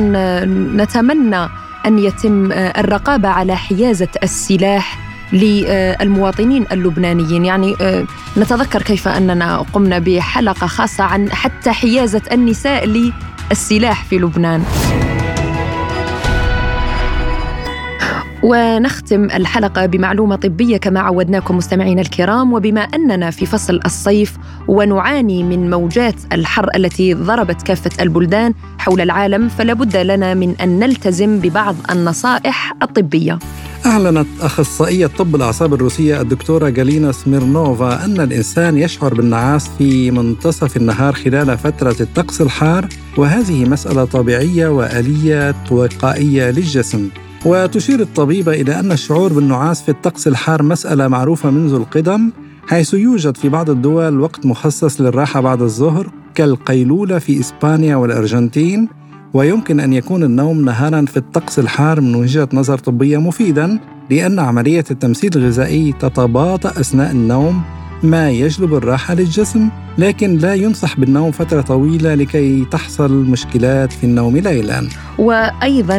نتمنى 0.76 1.48
أن 1.86 1.98
يتم 1.98 2.52
آه، 2.52 2.80
الرقابة 2.80 3.28
على 3.28 3.56
حيازة 3.56 4.08
السلاح 4.22 4.98
للمواطنين 5.32 6.66
اللبنانيين. 6.72 7.44
يعني 7.44 7.74
آه، 7.80 8.04
نتذكر 8.36 8.82
كيف 8.82 9.08
أننا 9.08 9.56
قمنا 9.72 9.98
بحلقة 9.98 10.66
خاصة 10.66 11.04
عن 11.04 11.32
حتى 11.32 11.72
حيازة 11.72 12.22
النساء 12.32 12.84
للسلاح 13.50 14.04
في 14.04 14.18
لبنان. 14.18 14.64
ونختم 18.42 19.24
الحلقة 19.24 19.86
بمعلومة 19.86 20.36
طبية 20.36 20.76
كما 20.76 21.00
عودناكم 21.00 21.56
مستمعينا 21.56 22.00
الكرام 22.00 22.52
وبما 22.52 22.80
أننا 22.80 23.30
في 23.30 23.46
فصل 23.46 23.80
الصيف 23.86 24.36
ونعاني 24.68 25.42
من 25.42 25.70
موجات 25.70 26.14
الحر 26.32 26.68
التي 26.76 27.14
ضربت 27.14 27.62
كافة 27.62 27.90
البلدان 28.02 28.54
حول 28.78 29.00
العالم 29.00 29.48
فلا 29.48 29.72
بد 29.72 29.96
لنا 29.96 30.34
من 30.34 30.54
أن 30.60 30.78
نلتزم 30.78 31.38
ببعض 31.38 31.76
النصائح 31.90 32.74
الطبية. 32.82 33.38
أعلنت 33.86 34.26
أخصائية 34.40 35.06
طب 35.06 35.34
الأعصاب 35.36 35.74
الروسية 35.74 36.20
الدكتورة 36.20 36.68
جالينا 36.68 37.12
سميرنوفا 37.12 38.04
أن 38.04 38.20
الإنسان 38.20 38.78
يشعر 38.78 39.14
بالنعاس 39.14 39.70
في 39.78 40.10
منتصف 40.10 40.76
النهار 40.76 41.12
خلال 41.12 41.58
فترة 41.58 41.96
الطقس 42.00 42.40
الحار 42.40 42.88
وهذه 43.16 43.64
مسألة 43.64 44.04
طبيعية 44.04 44.68
وآلية 44.68 45.54
وقائية 45.70 46.50
للجسم. 46.50 47.08
وتشير 47.44 48.00
الطبيبة 48.00 48.52
إلى 48.52 48.80
أن 48.80 48.92
الشعور 48.92 49.32
بالنعاس 49.32 49.82
في 49.82 49.88
الطقس 49.88 50.28
الحار 50.28 50.62
مسألة 50.62 51.08
معروفة 51.08 51.50
منذ 51.50 51.74
القدم 51.74 52.30
حيث 52.68 52.94
يوجد 52.94 53.36
في 53.36 53.48
بعض 53.48 53.70
الدول 53.70 54.20
وقت 54.20 54.46
مخصص 54.46 55.00
للراحة 55.00 55.40
بعد 55.40 55.62
الظهر 55.62 56.10
كالقيلولة 56.34 57.18
في 57.18 57.40
إسبانيا 57.40 57.96
والأرجنتين 57.96 58.88
ويمكن 59.34 59.80
أن 59.80 59.92
يكون 59.92 60.22
النوم 60.22 60.64
نهارا 60.64 61.04
في 61.04 61.16
الطقس 61.16 61.58
الحار 61.58 62.00
من 62.00 62.14
وجهة 62.14 62.48
نظر 62.52 62.78
طبية 62.78 63.18
مفيدا 63.18 63.78
لأن 64.10 64.38
عملية 64.38 64.84
التمثيل 64.90 65.30
الغذائي 65.36 65.92
تتباطأ 66.00 66.68
أثناء 66.68 67.10
النوم 67.10 67.62
ما 68.02 68.30
يجلب 68.30 68.74
الراحة 68.74 69.14
للجسم 69.14 69.68
لكن 69.98 70.36
لا 70.36 70.54
ينصح 70.54 70.96
بالنوم 70.96 71.30
فترة 71.30 71.60
طويلة 71.60 72.14
لكي 72.14 72.64
تحصل 72.64 73.12
مشكلات 73.12 73.92
في 73.92 74.04
النوم 74.04 74.36
ليلا. 74.36 74.88
وأيضا 75.18 75.98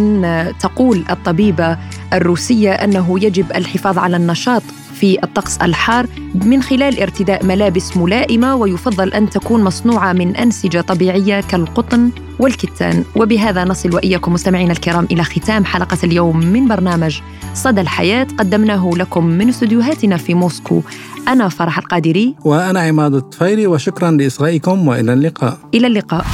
تقول 0.60 1.04
الطبيبة 1.10 1.78
الروسية 2.13 2.72
أنه 2.72 3.24
يجب 3.24 3.46
الحفاظ 3.56 3.98
على 3.98 4.18
النشاط 4.18 4.63
في 4.94 5.24
الطقس 5.24 5.58
الحار 5.58 6.08
من 6.36 6.62
خلال 6.62 7.00
ارتداء 7.00 7.46
ملابس 7.46 7.98
ملائمة 7.98 8.56
ويفضل 8.56 9.13
أن 9.13 9.30
تكون 9.30 9.63
مصنوعة 9.63 10.13
من 10.13 10.36
أنسجة 10.36 10.82
طبيعية 10.82 11.42
كالقطن. 11.42 12.10
والكتان. 12.39 13.04
وبهذا 13.15 13.63
نصل 13.63 13.96
وإياكم 13.96 14.34
مستمعينا 14.34 14.72
الكرام 14.72 15.08
إلى 15.12 15.24
ختام 15.24 15.65
حلقة 15.65 15.98
اليوم 16.04 16.38
من 16.38 16.67
برنامج 16.67 17.19
صدى 17.54 17.82
الحياة. 17.82 18.28
قدمناه 18.39 18.91
لكم 18.96 19.26
من 19.26 19.50
استديوهاتنا 19.50 20.17
في 20.17 20.34
موسكو. 20.34 20.82
أنا 21.28 21.50
فرح 21.50 21.78
القادري. 21.78 22.36
وأنا 22.46 22.80
عماد 22.80 23.13
الطفيلي 23.13 23.67
وشكرا 23.67 24.12
لإصغائكم 24.12 24.88
وإلى 24.88 25.13
اللقاء. 25.13 25.58
إلى 25.74 25.88
اللقاء. 25.88 26.26